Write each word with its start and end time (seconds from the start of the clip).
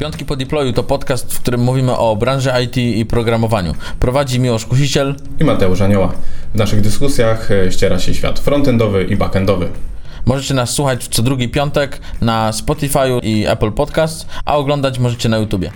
Piątki 0.00 0.24
po 0.24 0.36
deployu 0.36 0.72
to 0.72 0.82
podcast, 0.82 1.34
w 1.34 1.40
którym 1.40 1.60
mówimy 1.60 1.96
o 1.96 2.16
branży 2.16 2.50
IT 2.64 2.76
i 2.76 3.06
programowaniu. 3.06 3.74
Prowadzi 4.00 4.40
Miłosz 4.40 4.66
Kusiciel 4.66 5.14
i 5.40 5.44
Mateusz 5.44 5.80
Anioła. 5.80 6.12
W 6.54 6.58
naszych 6.58 6.80
dyskusjach 6.80 7.50
e, 7.50 7.72
ściera 7.72 7.98
się 7.98 8.14
świat 8.14 8.38
frontendowy 8.38 9.04
i 9.04 9.16
backendowy. 9.16 9.68
Możecie 10.26 10.54
nas 10.54 10.70
słuchać 10.70 11.08
co 11.08 11.22
drugi 11.22 11.48
piątek 11.48 12.00
na 12.20 12.52
Spotify 12.52 12.98
i 13.22 13.46
Apple 13.46 13.72
Podcast, 13.72 14.26
a 14.44 14.56
oglądać 14.56 14.98
możecie 14.98 15.28
na 15.28 15.36
YouTubie. 15.38 15.70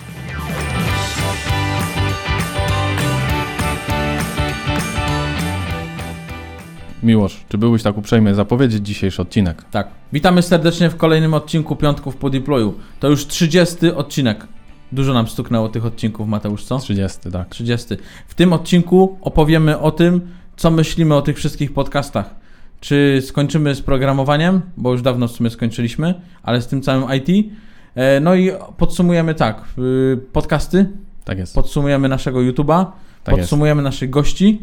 Miłosz, 7.05 7.45
czy 7.49 7.57
byłbyś 7.57 7.83
tak 7.83 7.97
uprzejmy 7.97 8.35
zapowiedzieć 8.35 8.87
dzisiejszy 8.87 9.21
odcinek? 9.21 9.63
Tak. 9.71 9.87
Witamy 10.13 10.41
serdecznie 10.41 10.89
w 10.89 10.95
kolejnym 10.95 11.33
odcinku 11.33 11.75
Piątków 11.75 12.15
po 12.15 12.29
deployu. 12.29 12.73
To 12.99 13.09
już 13.09 13.27
30 13.27 13.91
odcinek. 13.95 14.47
Dużo 14.91 15.13
nam 15.13 15.27
stuknęło 15.27 15.69
tych 15.69 15.85
odcinków, 15.85 16.27
Mateusz, 16.27 16.63
co? 16.63 16.79
30, 16.79 17.17
tak. 17.31 17.49
30. 17.49 17.87
W 18.27 18.33
tym 18.33 18.53
odcinku 18.53 19.17
opowiemy 19.21 19.79
o 19.79 19.91
tym, 19.91 20.21
co 20.55 20.71
myślimy 20.71 21.15
o 21.15 21.21
tych 21.21 21.37
wszystkich 21.37 21.73
podcastach. 21.73 22.35
Czy 22.79 23.21
skończymy 23.25 23.75
z 23.75 23.81
programowaniem, 23.81 24.61
bo 24.77 24.91
już 24.91 25.01
dawno 25.01 25.27
w 25.27 25.31
sumie 25.31 25.49
skończyliśmy, 25.49 26.13
ale 26.43 26.61
z 26.61 26.67
tym 26.67 26.81
całym 26.81 27.05
IT. 27.13 27.51
E, 27.95 28.19
no 28.19 28.35
i 28.35 28.51
podsumujemy 28.77 29.35
tak, 29.35 29.63
y, 29.77 30.17
podcasty. 30.33 30.89
Tak 31.25 31.37
jest. 31.37 31.55
Podsumujemy 31.55 32.09
naszego 32.09 32.39
YouTube'a, 32.39 32.85
tak 33.23 33.35
podsumujemy 33.35 33.81
jest. 33.81 33.95
naszych 33.95 34.09
gości 34.09 34.61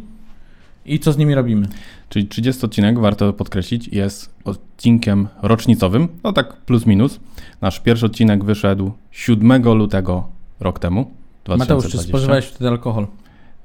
i 0.87 0.99
co 0.99 1.13
z 1.13 1.17
nimi 1.17 1.35
robimy. 1.35 1.69
Czyli 2.09 2.27
30 2.27 2.67
odcinek, 2.67 2.99
warto 2.99 3.33
podkreślić, 3.33 3.89
jest 3.89 4.35
odcinkiem 4.45 5.29
rocznicowym, 5.43 6.09
no 6.25 6.33
tak 6.33 6.57
plus 6.57 6.87
minus. 6.87 7.21
Nasz 7.61 7.81
pierwszy 7.81 8.07
odcinek 8.07 8.45
wyszedł 8.45 8.93
7 9.11 9.63
lutego 9.63 10.29
rok 10.61 10.79
temu. 10.79 11.11
2020. 11.45 11.75
Mateusz, 11.75 11.93
czy 11.93 12.09
spożywałeś 12.09 12.45
wtedy 12.45 12.69
alkohol? 12.71 13.07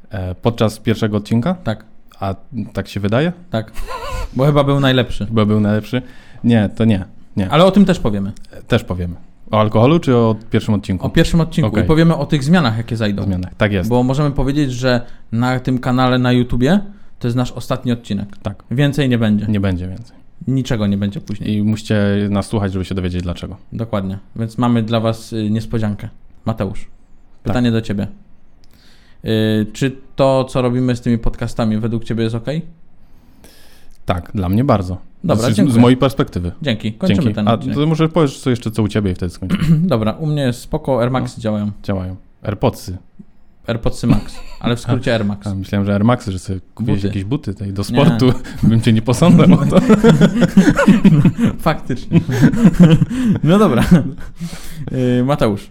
E, 0.10 0.36
podczas 0.36 0.80
pierwszego 0.80 1.18
odcinka? 1.18 1.54
Tak. 1.64 1.86
A 2.20 2.36
tak 2.74 2.88
się 2.88 3.00
wydaje? 3.00 3.34
Tak. 3.50 3.72
Bo 4.34 4.46
chyba 4.46 4.64
był 4.64 4.80
najlepszy. 4.80 5.28
Bo 5.32 5.46
był 5.46 5.60
najlepszy? 5.60 6.02
Nie, 6.44 6.70
to 6.76 6.86
nie. 6.86 7.06
nie. 7.38 7.50
Ale 7.50 7.66
o 7.66 7.72
tym 7.72 7.86
też 7.86 8.00
powiemy. 8.00 8.32
E, 8.52 8.62
też 8.62 8.84
powiemy. 8.84 9.16
O 9.52 9.60
alkoholu 9.60 10.00
czy 10.00 10.16
o 10.16 10.36
pierwszym 10.52 10.74
odcinku? 10.74 11.06
O 11.06 11.10
pierwszym 11.10 11.42
odcinku 11.42 11.70
okay. 11.70 11.84
i 11.84 11.88
powiemy 11.88 12.16
o 12.16 12.26
tych 12.26 12.44
zmianach, 12.44 12.78
jakie 12.78 12.98
zajdą. 12.98 13.24
Zmianach, 13.24 13.56
tak 13.56 13.72
jest. 13.72 13.90
Bo 13.90 14.04
możemy 14.04 14.32
powiedzieć, 14.32 14.72
że 14.72 15.02
na 15.32 15.60
tym 15.60 15.80
kanale 15.80 16.20
na 16.20 16.32
YouTubie 16.32 16.80
to 17.20 17.28
jest 17.28 17.38
nasz 17.38 17.52
ostatni 17.52 17.92
odcinek. 17.92 18.38
Tak. 18.38 18.64
Więcej 18.72 19.10
nie 19.10 19.18
będzie. 19.18 19.46
Nie 19.46 19.60
będzie 19.60 19.88
więcej. 19.88 20.18
Niczego 20.48 20.88
nie 20.88 20.98
będzie 20.98 21.22
później. 21.22 21.56
I 21.56 21.64
musicie 21.64 21.98
nas 22.30 22.48
słuchać, 22.48 22.74
żeby 22.74 22.86
się 22.86 22.96
dowiedzieć 22.96 23.22
dlaczego. 23.22 23.58
Dokładnie. 23.74 24.18
Więc 24.36 24.58
mamy 24.58 24.84
dla 24.84 25.00
Was 25.00 25.34
y, 25.34 25.50
niespodziankę. 25.50 26.10
Mateusz, 26.46 26.88
pytanie 27.44 27.72
tak. 27.72 27.82
do 27.82 27.82
Ciebie. 27.82 28.08
Yy, 29.24 29.32
czy 29.74 29.96
to, 30.16 30.44
co 30.44 30.62
robimy 30.62 30.96
z 30.96 31.02
tymi 31.02 31.18
podcastami, 31.18 31.78
według 31.78 32.04
Ciebie 32.04 32.24
jest 32.24 32.36
ok? 32.36 32.46
Tak, 34.06 34.32
dla 34.36 34.50
mnie 34.50 34.64
bardzo. 34.64 34.98
Dobra, 35.24 35.50
z, 35.50 35.56
z 35.56 35.78
mojej 35.78 35.98
perspektywy. 35.98 36.52
Dzięki, 36.62 36.94
kończymy 36.94 37.22
Dzięki. 37.22 37.36
ten 37.36 37.48
odcinek. 37.48 37.78
A 37.78 37.80
to 37.80 37.88
może 37.88 38.10
powiesz 38.10 38.40
co 38.40 38.50
jeszcze 38.50 38.72
co 38.72 38.84
u 38.84 38.88
Ciebie 38.88 39.12
i 39.12 39.16
wtedy 39.16 39.30
skończymy. 39.30 39.78
Dobra, 39.88 40.12
u 40.12 40.26
mnie 40.26 40.42
jest 40.42 40.60
spoko, 40.60 41.02
Air 41.02 41.12
Maxy 41.12 41.36
no. 41.38 41.42
działają. 41.44 41.72
Działają. 41.84 42.16
AirPodsy. 42.44 42.98
AirPodsy 43.68 44.08
Max, 44.08 44.40
ale 44.60 44.76
w 44.76 44.80
skrócie 44.80 45.14
Air 45.14 45.26
Max. 45.26 45.48
A, 45.48 45.56
myślałem, 45.56 45.86
że 45.86 45.94
Air 45.94 46.04
Maxy, 46.04 46.32
że 46.32 46.40
sobie 46.40 46.60
kupiłeś 46.76 47.04
jakieś 47.04 47.24
buty 47.24 47.54
tej 47.54 47.74
do 47.74 47.84
sportu, 47.84 48.26
nie. 48.26 48.34
bym 48.70 48.82
cię 48.82 48.94
nie 48.94 49.02
posądzał 49.02 49.60
o 49.60 49.66
to. 49.66 49.80
Faktycznie. 51.60 52.20
No 53.44 53.60
dobra. 53.60 53.84
Y, 54.92 55.24
Mateusz, 55.24 55.70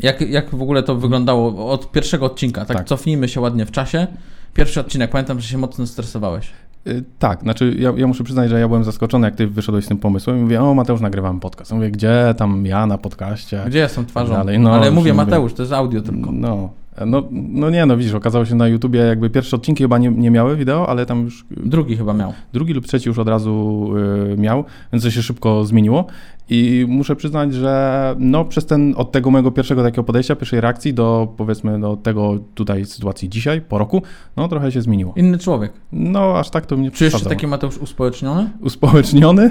jak, 0.00 0.20
jak 0.20 0.50
w 0.54 0.62
ogóle 0.62 0.82
to 0.82 0.96
wyglądało 0.96 1.70
od 1.72 1.92
pierwszego 1.92 2.26
odcinka? 2.26 2.64
Tak, 2.64 2.76
tak, 2.76 2.86
cofnijmy 2.86 3.28
się 3.28 3.40
ładnie 3.40 3.66
w 3.66 3.70
czasie. 3.70 4.06
Pierwszy 4.54 4.80
odcinek, 4.80 5.10
pamiętam, 5.10 5.40
że 5.40 5.48
się 5.48 5.58
mocno 5.58 5.86
stresowałeś. 5.86 6.50
Yy, 6.84 7.04
tak, 7.18 7.40
znaczy 7.40 7.76
ja, 7.78 7.92
ja, 7.96 8.06
muszę 8.06 8.24
przyznać, 8.24 8.50
że 8.50 8.60
ja 8.60 8.68
byłem 8.68 8.84
zaskoczony, 8.84 9.26
jak 9.26 9.36
ty 9.36 9.46
wyszedłeś 9.46 9.84
z 9.84 9.88
tym 9.88 9.98
pomysłem 9.98 10.38
i 10.38 10.42
mówię, 10.42 10.62
o 10.62 10.74
Mateusz, 10.74 11.00
nagrywam 11.00 11.40
podcast. 11.40 11.72
mówię, 11.72 11.90
gdzie 11.90 12.34
tam 12.36 12.66
ja 12.66 12.86
na 12.86 12.98
podcaście? 12.98 13.62
Gdzie 13.66 13.78
jestem 13.78 14.06
twarzą? 14.06 14.32
Dalej. 14.32 14.58
No, 14.58 14.74
Ale 14.74 14.90
mówię, 14.90 15.14
Mateusz, 15.14 15.54
to 15.54 15.62
jest 15.62 15.72
audio 15.72 16.00
tylko. 16.00 16.32
No, 16.32 16.70
no, 17.06 17.22
no 17.30 17.70
nie, 17.70 17.86
no 17.86 17.96
widzisz, 17.96 18.14
okazało 18.14 18.44
się 18.44 18.54
na 18.54 18.68
YouTubie 18.68 19.00
jakby 19.00 19.30
pierwsze 19.30 19.56
odcinki 19.56 19.84
chyba 19.84 19.98
nie, 19.98 20.10
nie 20.10 20.30
miały 20.30 20.56
wideo, 20.56 20.88
ale 20.88 21.06
tam 21.06 21.24
już... 21.24 21.44
Drugi 21.50 21.96
chyba 21.96 22.14
miał. 22.14 22.32
Drugi 22.52 22.72
lub 22.72 22.86
trzeci 22.86 23.08
już 23.08 23.18
od 23.18 23.28
razu 23.28 23.88
y, 24.32 24.36
miał, 24.36 24.64
więc 24.92 25.04
to 25.04 25.10
się 25.10 25.22
szybko 25.22 25.64
zmieniło 25.64 26.06
i 26.52 26.86
muszę 26.88 27.16
przyznać, 27.16 27.54
że 27.54 28.14
no 28.18 28.44
przez 28.44 28.66
ten, 28.66 28.94
od 28.96 29.12
tego 29.12 29.30
mojego 29.30 29.50
pierwszego 29.50 29.82
takiego 29.82 30.04
podejścia, 30.04 30.36
pierwszej 30.36 30.60
reakcji 30.60 30.94
do 30.94 31.28
powiedzmy 31.36 31.80
do 31.80 31.96
tego 31.96 32.38
tutaj 32.54 32.84
sytuacji 32.84 33.28
dzisiaj, 33.28 33.60
po 33.60 33.78
roku, 33.78 34.02
no 34.36 34.48
trochę 34.48 34.72
się 34.72 34.82
zmieniło. 34.82 35.12
Inny 35.16 35.38
człowiek. 35.38 35.72
No 35.92 36.38
aż 36.38 36.50
tak 36.50 36.66
to 36.66 36.76
mnie 36.76 36.90
Czy 36.90 37.04
jeszcze 37.04 37.28
taki 37.28 37.46
Mateusz 37.46 37.78
uspołeczniony? 37.78 38.50
Uspołeczniony? 38.60 39.50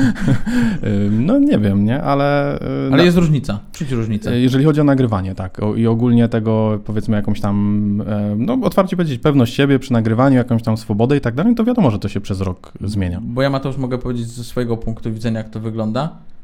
no 1.26 1.38
nie 1.38 1.58
wiem, 1.58 1.84
nie, 1.84 2.02
ale... 2.02 2.58
Y, 2.88 2.92
ale 2.92 3.04
jest 3.04 3.16
różnica, 3.16 3.60
czuć 3.72 3.90
różnicę. 3.90 4.40
Jeżeli 4.40 4.64
chodzi 4.64 4.80
o 4.80 4.84
nagrywanie, 4.84 5.34
tak, 5.34 5.60
i 5.76 5.86
ogólnie 5.86 6.28
tego 6.28 6.78
powiedzmy 6.84 7.16
jakąś 7.16 7.40
tam, 7.40 8.02
e, 8.06 8.34
no 8.38 8.58
otwarcie 8.62 8.96
powiedzieć, 8.96 9.20
pewność 9.20 9.54
siebie 9.54 9.78
przy 9.78 9.92
nagrywaniu, 9.92 10.36
jakąś 10.36 10.62
tam 10.62 10.76
swobodę 10.76 11.16
i 11.16 11.20
tak 11.20 11.34
dalej, 11.34 11.54
to 11.54 11.64
wiadomo, 11.64 11.90
że 11.90 11.98
to 11.98 12.08
się 12.08 12.20
przez 12.20 12.40
rok 12.40 12.72
zmienia. 12.84 13.20
Bo 13.22 13.42
ja 13.42 13.50
Mateusz 13.50 13.76
mogę 13.76 13.98
powiedzieć 13.98 14.26
ze 14.26 14.44
swojego 14.44 14.76
punktu 14.76 15.12
widzenia, 15.12 15.38
jak 15.38 15.48
to 15.48 15.60
wygląda. 15.60 15.95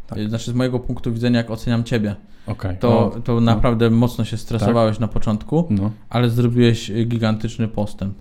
Tak. 0.07 0.29
Znaczy 0.29 0.51
z 0.51 0.55
mojego 0.55 0.79
punktu 0.79 1.13
widzenia, 1.13 1.39
jak 1.39 1.51
oceniam 1.51 1.85
Ciebie. 1.85 2.17
Okay. 2.47 2.77
To, 2.77 3.17
to 3.25 3.35
no. 3.35 3.41
naprawdę 3.41 3.91
mocno 3.91 4.25
się 4.25 4.37
stresowałeś 4.37 4.97
tak. 4.97 5.01
na 5.01 5.09
początku, 5.09 5.67
no. 5.71 5.91
ale 6.11 6.31
zrobiłeś 6.31 6.93
gigantyczny 7.07 7.69
postęp. 7.69 8.15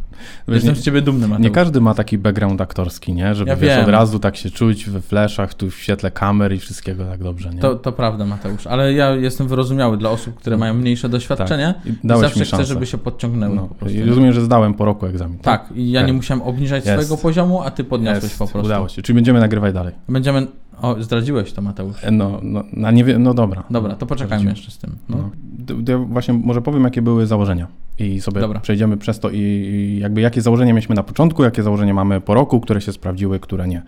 Wiesz, 0.47 0.55
Jestem 0.55 0.75
z 0.75 0.81
Ciebie 0.81 1.01
dumny, 1.01 1.27
Mateusz. 1.27 1.43
Nie 1.43 1.51
każdy 1.51 1.81
ma 1.81 1.93
taki 1.93 2.17
background 2.17 2.61
aktorski, 2.61 3.13
nie? 3.13 3.35
Żeby 3.35 3.49
ja 3.49 3.55
wiesz, 3.55 3.83
od 3.83 3.89
razu 3.89 4.19
tak 4.19 4.35
się 4.35 4.49
czuć 4.49 4.89
we 4.89 5.01
fleszach, 5.01 5.53
tu 5.53 5.69
w 5.69 5.75
świetle 5.75 6.11
kamer 6.11 6.53
i 6.53 6.59
wszystkiego 6.59 7.05
tak 7.05 7.23
dobrze, 7.23 7.49
nie? 7.49 7.59
To, 7.59 7.75
to 7.75 7.91
prawda, 7.91 8.25
Mateusz, 8.25 8.67
ale 8.67 8.93
ja 8.93 9.15
jestem 9.15 9.47
wyrozumiały 9.47 9.97
dla 9.97 10.09
osób, 10.09 10.35
które 10.35 10.57
mają 10.57 10.73
mniejsze 10.73 11.09
doświadczenie 11.09 11.73
tak. 11.83 11.93
i, 12.03 12.21
zawsze 12.21 12.45
chcę, 12.45 12.65
żeby 12.65 12.85
się 12.85 12.97
podciągnęły 12.97 13.55
no. 13.55 13.67
po 13.67 13.75
prostu. 13.75 13.97
I 13.97 14.03
rozumiem, 14.03 14.33
że 14.33 14.41
zdałem 14.41 14.73
po 14.73 14.85
roku 14.85 15.05
egzamin. 15.05 15.37
Tak, 15.37 15.67
tak 15.67 15.77
i 15.77 15.91
ja 15.91 16.01
nie 16.01 16.13
musiałem 16.13 16.41
obniżać 16.41 16.85
Jest. 16.85 16.93
swojego 16.93 17.21
poziomu, 17.21 17.61
a 17.61 17.71
Ty 17.71 17.83
podniosłeś 17.83 18.23
Jest. 18.23 18.39
po 18.39 18.47
prostu. 18.47 18.65
Udało 18.65 18.89
się. 18.89 19.01
Czyli 19.01 19.15
będziemy 19.15 19.39
nagrywać 19.39 19.73
dalej. 19.73 19.93
Będziemy... 20.09 20.47
O, 20.81 21.03
zdradziłeś 21.03 21.53
to, 21.53 21.61
Mateusz. 21.61 21.95
No, 22.11 22.39
no, 22.43 22.63
no, 22.73 22.91
nie 22.91 23.17
no 23.19 23.33
dobra. 23.33 23.63
Dobra, 23.69 23.95
to 23.95 24.05
poczekajmy 24.05 24.49
jeszcze 24.49 24.71
z 24.71 24.77
tym. 24.77 24.95
No. 25.09 25.17
No. 25.17 25.75
Ja 25.87 25.97
właśnie 25.97 26.33
może 26.33 26.61
powiem, 26.61 26.83
jakie 26.83 27.01
były 27.01 27.27
założenia 27.27 27.67
i 27.99 28.21
sobie 28.21 28.41
dobra. 28.41 28.59
przejdziemy 28.59 28.97
przez 28.97 29.19
to 29.19 29.29
i, 29.29 29.97
jakby 30.01 30.21
jakie 30.21 30.41
założenia 30.41 30.73
mieliśmy 30.73 30.95
na 30.95 31.03
początku, 31.03 31.43
jakie 31.43 31.63
założenia 31.63 31.93
mamy 31.93 32.21
po 32.21 32.33
roku, 32.33 32.59
które 32.59 32.81
się 32.81 32.93
sprawdziły, 32.93 33.39
które 33.39 33.67
nie. 33.67 33.81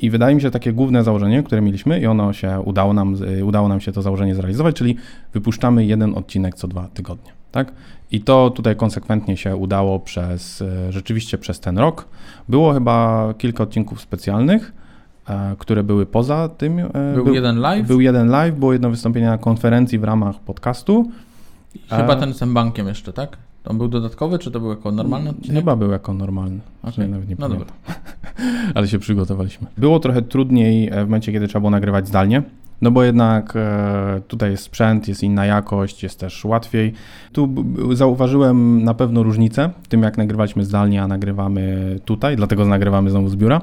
I 0.00 0.10
wydaje 0.10 0.34
mi 0.34 0.42
się 0.42 0.50
takie 0.50 0.72
główne 0.72 1.04
założenie, 1.04 1.42
które 1.42 1.60
mieliśmy 1.60 2.00
i 2.00 2.06
ono 2.06 2.32
się 2.32 2.60
udało 2.60 2.92
nam, 2.92 3.16
udało 3.44 3.68
nam 3.68 3.80
się 3.80 3.92
to 3.92 4.02
założenie 4.02 4.34
zrealizować, 4.34 4.76
czyli 4.76 4.96
wypuszczamy 5.32 5.84
jeden 5.84 6.14
odcinek 6.14 6.54
co 6.54 6.68
dwa 6.68 6.88
tygodnie. 6.94 7.32
Tak? 7.52 7.72
I 8.10 8.20
to 8.20 8.50
tutaj 8.50 8.76
konsekwentnie 8.76 9.36
się 9.36 9.56
udało 9.56 10.00
przez, 10.00 10.62
e, 10.62 10.92
rzeczywiście 10.92 11.38
przez 11.38 11.60
ten 11.60 11.78
rok. 11.78 12.08
Było 12.48 12.72
chyba 12.72 13.28
kilka 13.38 13.62
odcinków 13.62 14.00
specjalnych, 14.00 14.72
e, 14.72 14.87
które 15.58 15.82
były 15.82 16.06
poza 16.06 16.48
tym. 16.48 16.78
E, 16.78 17.14
był, 17.14 17.24
był, 17.24 17.34
jeden 17.34 17.58
live? 17.58 17.86
Był 17.86 18.00
jeden 18.00 18.28
live, 18.28 18.58
było 18.58 18.72
jedno 18.72 18.90
wystąpienie 18.90 19.26
na 19.26 19.38
konferencji 19.38 19.98
w 19.98 20.04
ramach 20.04 20.40
podcastu. 20.40 21.10
Chyba 21.90 22.16
ten 22.16 22.34
z 22.34 22.38
tym 22.38 22.54
bankiem 22.54 22.88
jeszcze, 22.88 23.12
tak? 23.12 23.36
On 23.64 23.78
był 23.78 23.88
dodatkowy, 23.88 24.38
czy 24.38 24.50
to 24.50 24.60
był 24.60 24.70
jako 24.70 24.92
normalny 24.92 25.30
odcinek? 25.30 25.56
Chyba 25.56 25.76
był 25.76 25.90
jako 25.90 26.14
normalny. 26.14 26.60
Okay. 26.82 27.08
Nawet 27.08 27.28
nie 27.28 27.36
no 27.38 27.48
dobra. 27.48 27.66
Ale 28.74 28.88
się 28.88 28.98
przygotowaliśmy. 28.98 29.66
Było 29.78 30.00
trochę 30.00 30.22
trudniej 30.22 30.90
w 30.90 30.94
momencie, 30.94 31.32
kiedy 31.32 31.48
trzeba 31.48 31.60
było 31.60 31.70
nagrywać 31.70 32.08
zdalnie. 32.08 32.42
No 32.82 32.90
bo 32.90 33.02
jednak 33.04 33.52
e, 33.56 34.20
tutaj 34.28 34.50
jest 34.50 34.62
sprzęt, 34.62 35.08
jest 35.08 35.22
inna 35.22 35.46
jakość, 35.46 36.02
jest 36.02 36.20
też 36.20 36.44
łatwiej. 36.44 36.92
Tu 37.32 37.64
zauważyłem 37.92 38.84
na 38.84 38.94
pewno 38.94 39.22
różnicę 39.22 39.70
w 39.82 39.88
tym, 39.88 40.02
jak 40.02 40.18
nagrywaliśmy 40.18 40.64
zdalnie, 40.64 41.02
a 41.02 41.08
nagrywamy 41.08 41.96
tutaj, 42.04 42.36
dlatego 42.36 42.64
nagrywamy 42.64 43.10
znowu 43.10 43.28
z 43.28 43.36
biura. 43.36 43.60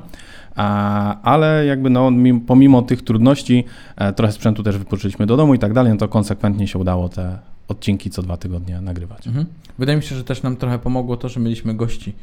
Ale 1.24 1.66
jakby 1.66 1.90
no, 1.90 2.12
pomimo 2.48 2.82
tych 2.82 3.02
trudności, 3.02 3.64
e, 3.96 4.14
trochę 4.14 4.34
sprzętu 4.34 4.64
też 4.64 4.78
wypożyczyliśmy 4.78 5.26
do 5.26 5.38
domu 5.38 5.54
i 5.54 5.60
tak 5.60 5.74
dalej, 5.74 5.92
no 5.92 5.98
to 5.98 6.08
konsekwentnie 6.08 6.68
się 6.68 6.80
udało 6.80 7.10
te 7.10 7.38
odcinki 7.68 8.10
co 8.10 8.22
dwa 8.22 8.38
tygodnie 8.38 8.82
nagrywać. 8.82 9.28
Mhm. 9.28 9.46
Wydaje 9.80 9.98
mi 9.98 10.04
się, 10.04 10.16
że 10.16 10.24
też 10.24 10.44
nam 10.44 10.58
trochę 10.58 10.80
pomogło 10.80 11.18
to, 11.18 11.30
że 11.30 11.40
mieliśmy 11.40 11.74
gości 11.74 12.14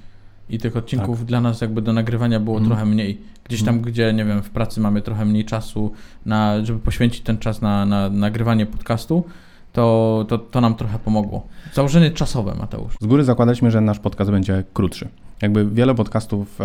i 0.50 0.58
tych 0.58 0.76
odcinków 0.76 1.18
tak. 1.18 1.26
dla 1.26 1.40
nas 1.40 1.60
jakby 1.60 1.82
do 1.82 1.92
nagrywania 1.92 2.40
było 2.40 2.56
mm. 2.56 2.68
trochę 2.68 2.86
mniej. 2.86 3.18
Gdzieś 3.44 3.62
tam, 3.62 3.74
mm. 3.74 3.84
gdzie, 3.84 4.12
nie 4.12 4.24
wiem, 4.24 4.42
w 4.42 4.50
pracy 4.50 4.80
mamy 4.80 5.02
trochę 5.02 5.24
mniej 5.24 5.44
czasu, 5.44 5.92
na, 6.26 6.64
żeby 6.64 6.78
poświęcić 6.78 7.20
ten 7.20 7.38
czas 7.38 7.62
na, 7.62 7.86
na 7.86 8.10
nagrywanie 8.10 8.66
podcastu, 8.66 9.24
to, 9.72 10.24
to, 10.28 10.38
to 10.38 10.60
nam 10.60 10.74
trochę 10.74 10.98
pomogło. 10.98 11.46
Założenie 11.72 12.10
czasowe, 12.10 12.54
Mateusz. 12.54 12.94
Z 13.00 13.06
góry 13.06 13.24
zakładaliśmy, 13.24 13.70
że 13.70 13.80
nasz 13.80 13.98
podcast 13.98 14.30
będzie 14.30 14.64
krótszy. 14.72 15.08
Jakby 15.42 15.70
wiele 15.70 15.94
podcastów 15.94 16.58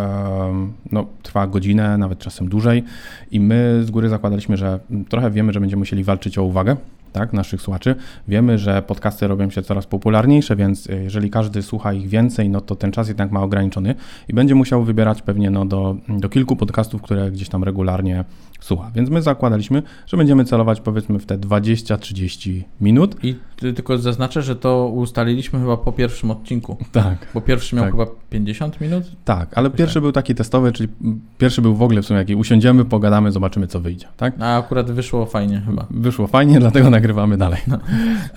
no, 0.92 1.06
trwa 1.24 1.48
godzinę, 1.48 1.98
nawet 1.98 2.20
czasem 2.20 2.50
dłużej 2.50 2.84
i 3.32 3.40
my 3.40 3.82
z 3.84 3.92
góry 3.92 4.10
zakładaliśmy, 4.10 4.58
że 4.58 4.80
trochę 5.10 5.32
wiemy, 5.32 5.54
że 5.54 5.60
będziemy 5.60 5.80
musieli 5.80 6.04
walczyć 6.04 6.38
o 6.38 6.44
uwagę, 6.44 6.76
tak, 7.14 7.34
naszych 7.34 7.62
słuchaczy. 7.62 7.96
Wiemy, 8.28 8.58
że 8.58 8.82
podcasty 8.82 9.28
robią 9.28 9.50
się 9.50 9.62
coraz 9.62 9.86
popularniejsze, 9.86 10.56
więc 10.56 10.88
y, 10.88 11.04
jeżeli 11.04 11.30
każdy 11.30 11.62
słucha 11.62 11.94
ich 11.94 12.08
więcej, 12.08 12.50
no 12.50 12.62
to 12.62 12.76
ten 12.76 12.92
czas 12.92 13.08
jednak 13.08 13.32
ma 13.32 13.42
ograniczony 13.42 13.96
i 14.30 14.34
będzie 14.34 14.56
musiał 14.56 14.84
wybierać 14.84 15.22
pewnie 15.22 15.50
no, 15.50 15.66
do, 15.66 15.96
do 16.10 16.30
kilku 16.30 16.56
podcastów, 16.56 17.02
które 17.02 17.32
gdzieś 17.32 17.50
tam 17.50 17.64
regularnie 17.64 18.24
słucha. 18.60 18.92
Więc 18.96 19.10
my 19.10 19.22
zakładaliśmy, 19.22 19.84
że 20.08 20.18
będziemy 20.18 20.46
celować 20.46 20.82
powiedzmy 20.82 21.20
w 21.20 21.26
te 21.26 21.38
20-30 21.38 22.64
minut. 22.82 23.16
I 23.24 23.36
tylko 23.56 23.98
zaznaczę, 23.98 24.42
że 24.42 24.56
to 24.56 24.88
ustaliliśmy 24.88 25.60
chyba 25.60 25.78
po 25.78 25.92
pierwszym 25.92 26.32
odcinku. 26.32 26.78
Tak. 26.92 27.28
Bo 27.34 27.42
pierwszy 27.42 27.76
miał 27.76 27.86
tak. 27.86 27.92
chyba 27.94 28.06
50 28.30 28.82
minut? 28.82 29.04
Tak, 29.26 29.58
ale 29.58 29.70
pierwszy 29.70 30.02
był 30.02 30.12
taki 30.12 30.36
testowy, 30.36 30.72
czyli 30.72 30.90
pierwszy 31.38 31.62
był 31.62 31.76
w 31.76 31.82
ogóle 31.82 32.02
w 32.02 32.06
sumie 32.06 32.20
jaki 32.20 32.36
usiądziemy, 32.36 32.86
pogadamy, 32.86 33.32
zobaczymy 33.32 33.68
co 33.68 33.80
wyjdzie, 33.80 34.08
tak? 34.18 34.34
A 34.40 34.58
akurat 34.58 34.92
wyszło 34.92 35.26
fajnie 35.26 35.62
chyba. 35.66 35.86
Wyszło 35.90 36.28
fajnie, 36.28 36.60
dlatego 36.68 36.90
nagrywamy 36.90 37.38
dalej. 37.38 37.62
No. 37.68 37.80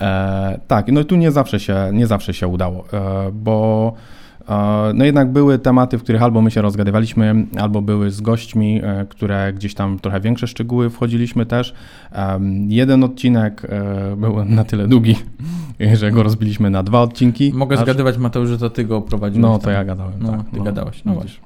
E, 0.00 0.60
tak, 0.66 0.92
no 0.92 1.00
i 1.00 1.04
tu 1.04 1.16
nie 1.16 1.30
zawsze 1.30 1.60
się, 1.60 1.90
nie 1.92 2.06
zawsze 2.06 2.34
się 2.34 2.48
udało, 2.48 2.84
e, 2.92 3.30
bo 3.32 3.94
no 4.94 5.04
jednak 5.04 5.32
były 5.32 5.58
tematy, 5.58 5.98
w 5.98 6.02
których 6.02 6.22
albo 6.22 6.42
my 6.42 6.50
się 6.50 6.62
rozgadywaliśmy, 6.62 7.46
albo 7.58 7.82
były 7.82 8.10
z 8.10 8.20
gośćmi, 8.20 8.80
e, 8.84 9.06
które 9.08 9.52
gdzieś 9.52 9.74
tam 9.74 9.98
trochę 9.98 10.20
większe 10.20 10.46
szczegóły 10.46 10.90
wchodziliśmy 10.90 11.46
też. 11.46 11.74
Jeden 12.68 13.04
odcinek 13.04 13.62
e, 13.68 14.16
był 14.16 14.44
na 14.44 14.64
tyle 14.64 14.88
długi, 14.88 15.16
że 16.00 16.10
go 16.10 16.22
rozbiliśmy 16.22 16.70
na 16.70 16.82
dwa 16.82 17.00
odcinki. 17.00 17.52
Mogę 17.54 17.76
aż... 17.76 17.82
zgadywać, 17.82 18.18
Mateusz, 18.18 18.48
że 18.48 18.58
to 18.58 18.70
ty 18.70 18.84
go 18.84 19.00
prowadziłeś. 19.00 19.42
No, 19.42 19.58
to 19.58 19.64
tam. 19.64 19.72
ja 19.72 19.84
gadałem, 19.84 20.14
No, 20.20 20.30
tak. 20.30 20.50
ty 20.50 20.56
no, 20.56 20.64
gadałeś, 20.64 21.04
no 21.04 21.14
właśnie. 21.14 21.40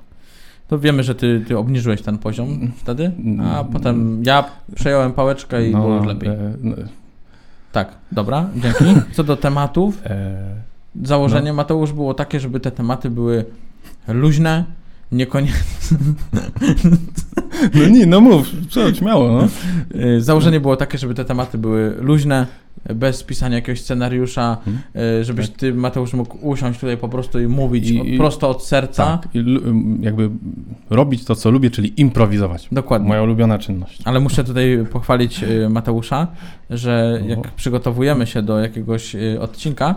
To 0.69 0.79
wiemy, 0.79 1.02
że 1.02 1.14
ty, 1.14 1.44
ty 1.49 1.58
obniżyłeś 1.58 2.02
ten 2.02 2.19
poziom 2.19 2.73
wtedy, 2.76 3.12
a 3.41 3.61
mm. 3.61 3.73
potem 3.73 4.23
ja 4.26 4.44
przejąłem 4.75 5.12
pałeczkę 5.12 5.69
i 5.69 5.73
no, 5.73 5.81
było 5.81 5.96
już 5.96 6.06
lepiej. 6.06 6.29
E, 6.29 6.37
no. 6.62 6.76
Tak, 7.73 7.88
dobra, 8.12 8.46
dzięki. 8.56 8.85
Co 9.12 9.25
do 9.25 9.37
tematów, 9.37 10.02
Założenie 11.02 11.49
no. 11.49 11.55
Mateusz 11.55 11.93
było 11.93 12.14
takie, 12.14 12.41
żeby 12.41 12.61
te 12.61 12.70
tematy 12.70 13.11
były 13.11 13.44
luźne, 14.08 14.64
niekoniecznie. 15.12 15.99
No 17.75 17.88
nie, 17.88 18.06
no 18.06 18.20
mów, 18.20 18.46
co, 18.70 18.94
śmiało, 18.94 19.32
no. 19.32 19.49
Y, 20.00 20.20
założenie 20.20 20.61
było 20.61 20.76
takie, 20.76 20.99
żeby 20.99 21.14
te 21.14 21.25
tematy 21.25 21.58
były 21.58 21.96
luźne, 22.00 22.46
bez 22.94 23.23
pisania 23.23 23.56
jakiegoś 23.56 23.81
scenariusza, 23.81 24.56
hmm. 24.64 25.25
żebyś 25.25 25.49
tak. 25.49 25.58
ty, 25.58 25.75
Mateusz, 25.75 26.12
mógł 26.12 26.49
usiąść 26.49 26.81
tutaj 26.81 26.96
po 26.96 27.08
prostu 27.08 27.41
i 27.41 27.46
mówić 27.46 27.91
I, 27.91 28.17
prosto 28.17 28.50
od 28.50 28.64
serca. 28.64 29.05
Tak, 29.05 29.29
i 29.35 29.44
jakby 30.00 30.31
robić 30.91 31.25
to, 31.25 31.35
co 31.35 31.50
lubię, 31.50 31.70
czyli 31.70 32.00
improwizować. 32.00 32.69
Dokładnie. 32.73 33.08
Moja 33.08 33.23
ulubiona 33.23 33.58
czynność. 33.58 34.02
Ale 34.05 34.20
muszę 34.20 34.44
tutaj 34.44 34.87
pochwalić 34.93 35.43
y, 35.43 35.69
Mateusza, 35.69 36.26
że 36.70 37.23
jak 37.26 37.50
przygotowujemy 37.52 38.26
się 38.26 38.43
do 38.43 38.58
jakiegoś 38.58 39.17
odcinka, 39.41 39.94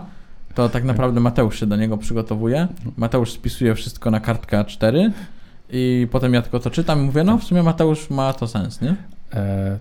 to 0.54 0.68
tak 0.68 0.84
naprawdę 0.84 1.20
Mateusz 1.20 1.60
się 1.60 1.66
do 1.66 1.76
niego 1.76 1.96
przygotowuje. 1.96 2.68
Mateusz 2.96 3.32
spisuje 3.32 3.74
wszystko 3.74 4.10
na 4.10 4.20
kartkę 4.20 4.60
A4 4.60 5.10
i 5.70 6.06
potem 6.10 6.34
ja 6.34 6.42
tylko 6.42 6.60
to 6.60 6.70
czytam 6.70 6.98
i 6.98 7.02
mówię, 7.02 7.24
no 7.24 7.38
w 7.38 7.44
sumie 7.44 7.62
Mateusz 7.62 8.10
ma 8.10 8.32
to 8.32 8.48
sens, 8.48 8.80
nie? 8.80 8.94
E, 9.34 9.78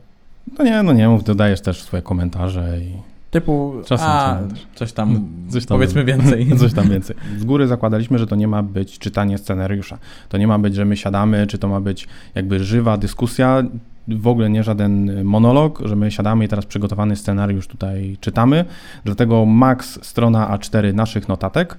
no 0.60 0.66
nie, 0.66 0.84
no 0.84 0.94
nie 0.94 1.10
mów, 1.10 1.24
dodajesz 1.24 1.62
też 1.62 1.82
swoje 1.82 2.04
komentarze 2.04 2.80
i... 2.82 3.18
Typu, 3.32 3.74
Czasem 3.86 4.08
a, 4.10 4.40
coś 4.76 4.94
tam, 4.94 5.28
coś 5.52 5.66
tam 5.66 5.78
powiedzmy 5.78 6.06
więcej. 6.06 6.48
Coś 6.60 6.74
tam 6.74 6.90
więcej. 6.90 7.16
Z 7.38 7.46
góry 7.46 7.68
zakładaliśmy, 7.68 8.20
że 8.20 8.28
to 8.28 8.36
nie 8.36 8.48
ma 8.48 8.64
być 8.64 9.00
czytanie 9.00 9.38
scenariusza. 9.38 9.98
To 10.30 10.38
nie 10.38 10.48
ma 10.48 10.60
być, 10.60 10.76
że 10.76 10.86
my 10.86 10.98
siadamy, 10.98 11.48
czy 11.48 11.58
to 11.58 11.68
ma 11.68 11.82
być 11.82 12.08
jakby 12.36 12.64
żywa 12.64 12.98
dyskusja 12.98 13.64
w 14.08 14.28
ogóle 14.28 14.50
nie 14.50 14.64
żaden 14.64 15.24
monolog, 15.24 15.82
że 15.86 15.96
my 15.96 16.12
siadamy 16.12 16.46
i 16.46 16.48
teraz 16.48 16.66
przygotowany 16.66 17.16
scenariusz 17.16 17.68
tutaj 17.68 18.18
czytamy. 18.22 18.66
Dlatego 19.06 19.46
max 19.46 20.00
strona 20.06 20.58
A4 20.58 20.94
naszych 20.94 21.28
notatek, 21.28 21.78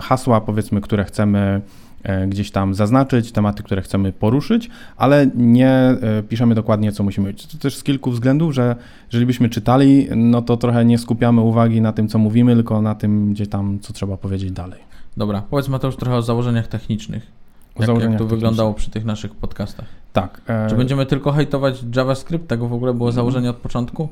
hasła 0.00 0.40
powiedzmy, 0.40 0.80
które 0.80 1.04
chcemy 1.04 1.60
e, 2.02 2.26
gdzieś 2.26 2.50
tam 2.50 2.74
zaznaczyć, 2.74 3.32
tematy, 3.32 3.62
które 3.62 3.82
chcemy 3.82 4.12
poruszyć, 4.12 4.70
ale 4.96 5.26
nie 5.34 5.70
e, 5.70 6.22
piszemy 6.28 6.54
dokładnie, 6.54 6.92
co 6.92 7.02
musimy 7.02 7.26
być. 7.26 7.46
To 7.46 7.58
też 7.58 7.76
z 7.76 7.82
kilku 7.82 8.10
względów, 8.10 8.54
że 8.54 8.76
jeżeli 9.12 9.26
byśmy 9.26 9.48
czytali, 9.48 10.08
no 10.16 10.42
to 10.42 10.56
trochę 10.56 10.84
nie 10.84 10.98
skupiamy 10.98 11.40
uwagi 11.40 11.80
na 11.80 11.92
tym, 11.92 12.08
co 12.08 12.18
mówimy, 12.18 12.54
tylko 12.54 12.82
na 12.82 12.94
tym, 12.94 13.32
gdzie 13.32 13.46
tam, 13.46 13.78
co 13.80 13.92
trzeba 13.92 14.16
powiedzieć 14.16 14.52
dalej. 14.52 14.80
Dobra, 15.16 15.42
powiedz 15.50 15.68
Mateusz 15.68 15.96
trochę 15.96 16.16
o 16.16 16.22
założeniach 16.22 16.66
technicznych. 16.66 17.43
Jak, 17.78 18.02
jak 18.02 18.18
to 18.18 18.26
wyglądało 18.26 18.74
przy 18.74 18.90
tych 18.90 19.04
naszych 19.04 19.34
podcastach? 19.34 19.86
Tak. 20.12 20.40
E... 20.48 20.66
Czy 20.70 20.76
będziemy 20.76 21.06
tylko 21.06 21.32
hejtować 21.32 21.84
JavaScript? 21.96 22.48
Tego 22.48 22.68
w 22.68 22.72
ogóle 22.72 22.94
było 22.94 23.12
założenie 23.12 23.50
od 23.50 23.56
początku? 23.56 24.08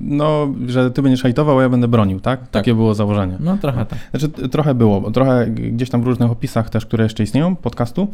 No, 0.00 0.48
że 0.66 0.90
ty 0.90 1.02
będziesz 1.02 1.22
hejtował, 1.22 1.58
a 1.58 1.62
ja 1.62 1.68
będę 1.68 1.88
bronił, 1.88 2.20
tak? 2.20 2.40
tak. 2.40 2.50
Takie 2.50 2.74
było 2.74 2.94
założenie. 2.94 3.36
No, 3.40 3.58
trochę 3.58 3.86
tak. 3.86 3.98
Znaczy, 4.10 4.48
trochę 4.48 4.74
było. 4.74 5.10
Trochę 5.10 5.46
gdzieś 5.46 5.90
tam 5.90 6.02
w 6.02 6.06
różnych 6.06 6.30
opisach 6.30 6.70
też, 6.70 6.86
które 6.86 7.04
jeszcze 7.04 7.22
istnieją 7.22 7.56
podcastu, 7.56 8.08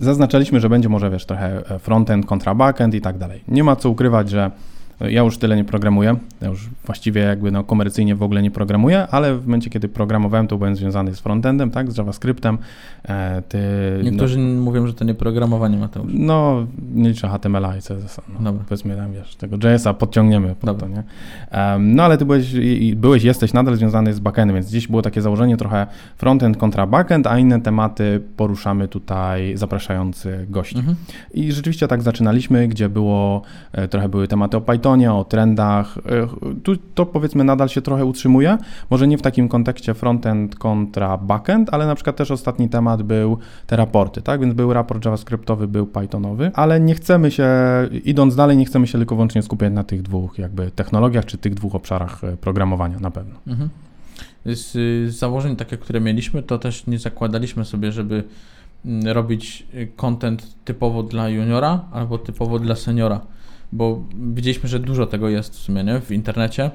zaznaczaliśmy, 0.00 0.60
że 0.60 0.68
będzie 0.68 0.88
może, 0.88 1.10
wiesz, 1.10 1.26
trochę 1.26 1.70
e, 1.70 1.78
frontend 1.78 2.26
kontra 2.26 2.54
backend 2.54 2.94
i 2.94 3.00
tak 3.00 3.18
dalej. 3.18 3.44
Nie 3.48 3.64
ma 3.64 3.76
co 3.76 3.90
ukrywać, 3.90 4.30
że 4.30 4.50
ja 5.00 5.22
już 5.22 5.38
tyle 5.38 5.56
nie 5.56 5.64
programuję, 5.64 6.16
ja 6.40 6.48
już 6.48 6.68
właściwie 6.86 7.20
jakby 7.20 7.50
no 7.50 7.64
komercyjnie 7.64 8.14
w 8.14 8.22
ogóle 8.22 8.42
nie 8.42 8.50
programuję, 8.50 9.06
ale 9.10 9.34
w 9.34 9.46
momencie, 9.46 9.70
kiedy 9.70 9.88
programowałem, 9.88 10.48
to 10.48 10.58
byłem 10.58 10.76
związany 10.76 11.14
z 11.14 11.20
frontendem, 11.20 11.70
tak, 11.70 11.92
z 11.92 11.96
JavaScriptem. 11.96 12.58
E, 13.08 13.42
ty, 13.48 13.58
Niektórzy 14.02 14.38
no, 14.38 14.62
mówią, 14.62 14.86
że 14.86 14.94
to 14.94 15.04
nie 15.04 15.14
programowanie, 15.14 15.76
Mateusz. 15.76 16.10
No, 16.14 16.66
nie 16.94 17.08
liczę 17.08 17.28
HTML-a 17.28 17.76
i 17.76 17.80
CSS-a. 17.80 18.22
No, 18.28 18.40
Dobra. 18.40 18.64
Powiedzmy 18.68 18.96
tam, 18.96 19.12
wiesz, 19.12 19.36
tego 19.36 19.56
JS-a 19.56 19.94
podciągniemy 19.94 20.48
pod 20.48 20.64
Dobra. 20.64 20.88
to, 20.88 20.94
nie? 20.94 21.02
Um, 21.72 21.94
no, 21.94 22.02
ale 22.02 22.18
ty 22.18 22.24
byłeś, 22.24 22.54
byłeś, 22.96 23.24
jesteś 23.24 23.52
nadal 23.52 23.76
związany 23.76 24.14
z 24.14 24.20
backendem, 24.20 24.54
więc 24.54 24.70
dziś 24.70 24.88
było 24.88 25.02
takie 25.02 25.22
założenie 25.22 25.56
trochę 25.56 25.86
frontend 26.16 26.56
kontra 26.56 26.86
backend, 26.86 27.26
a 27.26 27.38
inne 27.38 27.60
tematy 27.60 28.22
poruszamy 28.36 28.88
tutaj 28.88 29.56
zapraszający 29.56 30.46
gości. 30.48 30.78
Mhm. 30.78 30.96
I 31.34 31.52
rzeczywiście 31.52 31.88
tak 31.88 32.02
zaczynaliśmy, 32.02 32.68
gdzie 32.68 32.88
było, 32.88 33.42
e, 33.72 33.88
trochę 33.88 34.08
były 34.08 34.28
tematy 34.28 34.56
o 34.56 34.60
Python, 34.60 34.87
O 34.88 35.24
trendach. 35.24 35.98
E, 35.98 36.28
tu 36.62 36.76
to 36.94 37.06
powiedzmy 37.06 37.44
nadal 37.44 37.68
się 37.68 37.82
trochę 37.82 38.04
utrzymuje. 38.04 38.58
Może 38.90 39.08
nie 39.08 39.18
w 39.18 39.22
takim 39.22 39.48
kontekście 39.48 39.94
frontend 39.94 40.56
kontra 40.56 41.16
backend, 41.16 41.68
ale 41.72 41.86
na 41.86 41.94
przykład 41.94 42.16
też 42.16 42.30
ostatni 42.30 42.68
temat 42.68 43.02
był 43.02 43.38
te 43.66 43.76
raporty, 43.76 44.22
tak? 44.22 44.40
Więc 44.40 44.54
był 44.54 44.72
raport 44.72 45.04
JavaScriptowy, 45.04 45.68
był 45.68 45.86
Pythonowy, 45.86 46.50
ale 46.54 46.80
nie 46.80 46.94
chcemy 46.94 47.30
się, 47.30 47.48
idąc 48.04 48.36
dalej, 48.36 48.56
nie 48.56 48.64
chcemy 48.64 48.86
się 48.86 48.98
tylko 48.98 49.14
wyłącznie 49.14 49.42
skupiać 49.42 49.72
na 49.72 49.84
tych 49.84 50.02
dwóch 50.02 50.38
jakby 50.38 50.70
technologiach 50.70 51.26
czy 51.26 51.38
tych 51.38 51.54
dwóch 51.54 51.74
obszarach 51.74 52.24
e, 52.24 52.36
programowania 52.36 53.00
na 53.00 53.10
pewno. 53.10 53.34
Mhm. 53.46 53.68
Z, 54.46 54.72
z 55.12 55.18
założeń 55.18 55.56
takie, 55.56 55.76
które 55.76 56.00
mieliśmy, 56.00 56.42
to 56.42 56.58
też 56.58 56.86
nie 56.86 56.98
zakładaliśmy 56.98 57.64
sobie, 57.64 57.92
żeby 57.92 58.24
mm, 58.84 59.06
robić 59.08 59.66
e, 59.74 59.86
content 59.86 60.54
typowo 60.64 61.02
dla 61.02 61.28
juniora 61.28 61.80
albo 61.92 62.18
typowo 62.18 62.58
dla 62.58 62.76
seniora 62.76 63.20
bo 63.72 64.04
widzieliśmy, 64.34 64.68
że 64.68 64.78
dużo 64.78 65.06
tego 65.06 65.28
jest 65.28 65.54
w 65.54 65.58
sumie 65.58 65.84
nie? 65.84 66.00
w 66.00 66.10
internecie 66.10 66.70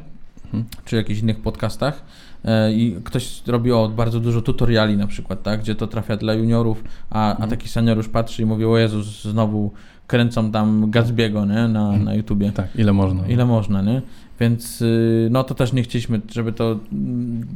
mhm. 0.45 0.63
czy 0.85 0.95
jakichś 0.95 1.19
innych 1.19 1.41
podcastach 1.41 2.03
e, 2.45 2.73
i 2.73 2.95
ktoś 3.03 3.41
robi 3.47 3.71
o 3.71 3.89
bardzo 3.89 4.19
dużo 4.19 4.41
tutoriali 4.41 4.97
na 4.97 5.07
przykład, 5.07 5.43
tak, 5.43 5.59
gdzie 5.59 5.75
to 5.75 5.87
trafia 5.87 6.17
dla 6.17 6.33
juniorów, 6.33 6.83
a, 7.09 7.31
mhm. 7.31 7.47
a 7.47 7.51
taki 7.51 7.69
senior 7.69 7.97
już 7.97 8.09
patrzy 8.09 8.41
i 8.41 8.45
mówi, 8.45 8.65
o 8.65 8.77
Jezus, 8.77 9.23
znowu 9.23 9.71
kręcą 10.07 10.51
tam 10.51 10.91
Gatsby'ego, 10.91 11.47
nie, 11.47 11.67
na, 11.67 11.83
mhm. 11.83 12.03
na 12.03 12.13
YouTubie. 12.13 12.51
Tak, 12.51 12.75
ile 12.75 12.93
można. 12.93 13.27
Ile 13.27 13.45
można, 13.45 13.81
nie? 13.81 14.01
Więc 14.39 14.81
y, 14.81 15.27
no 15.31 15.43
to 15.43 15.55
też 15.55 15.73
nie 15.73 15.83
chcieliśmy, 15.83 16.21
żeby 16.31 16.53
to 16.53 16.79
mm, 16.93 17.47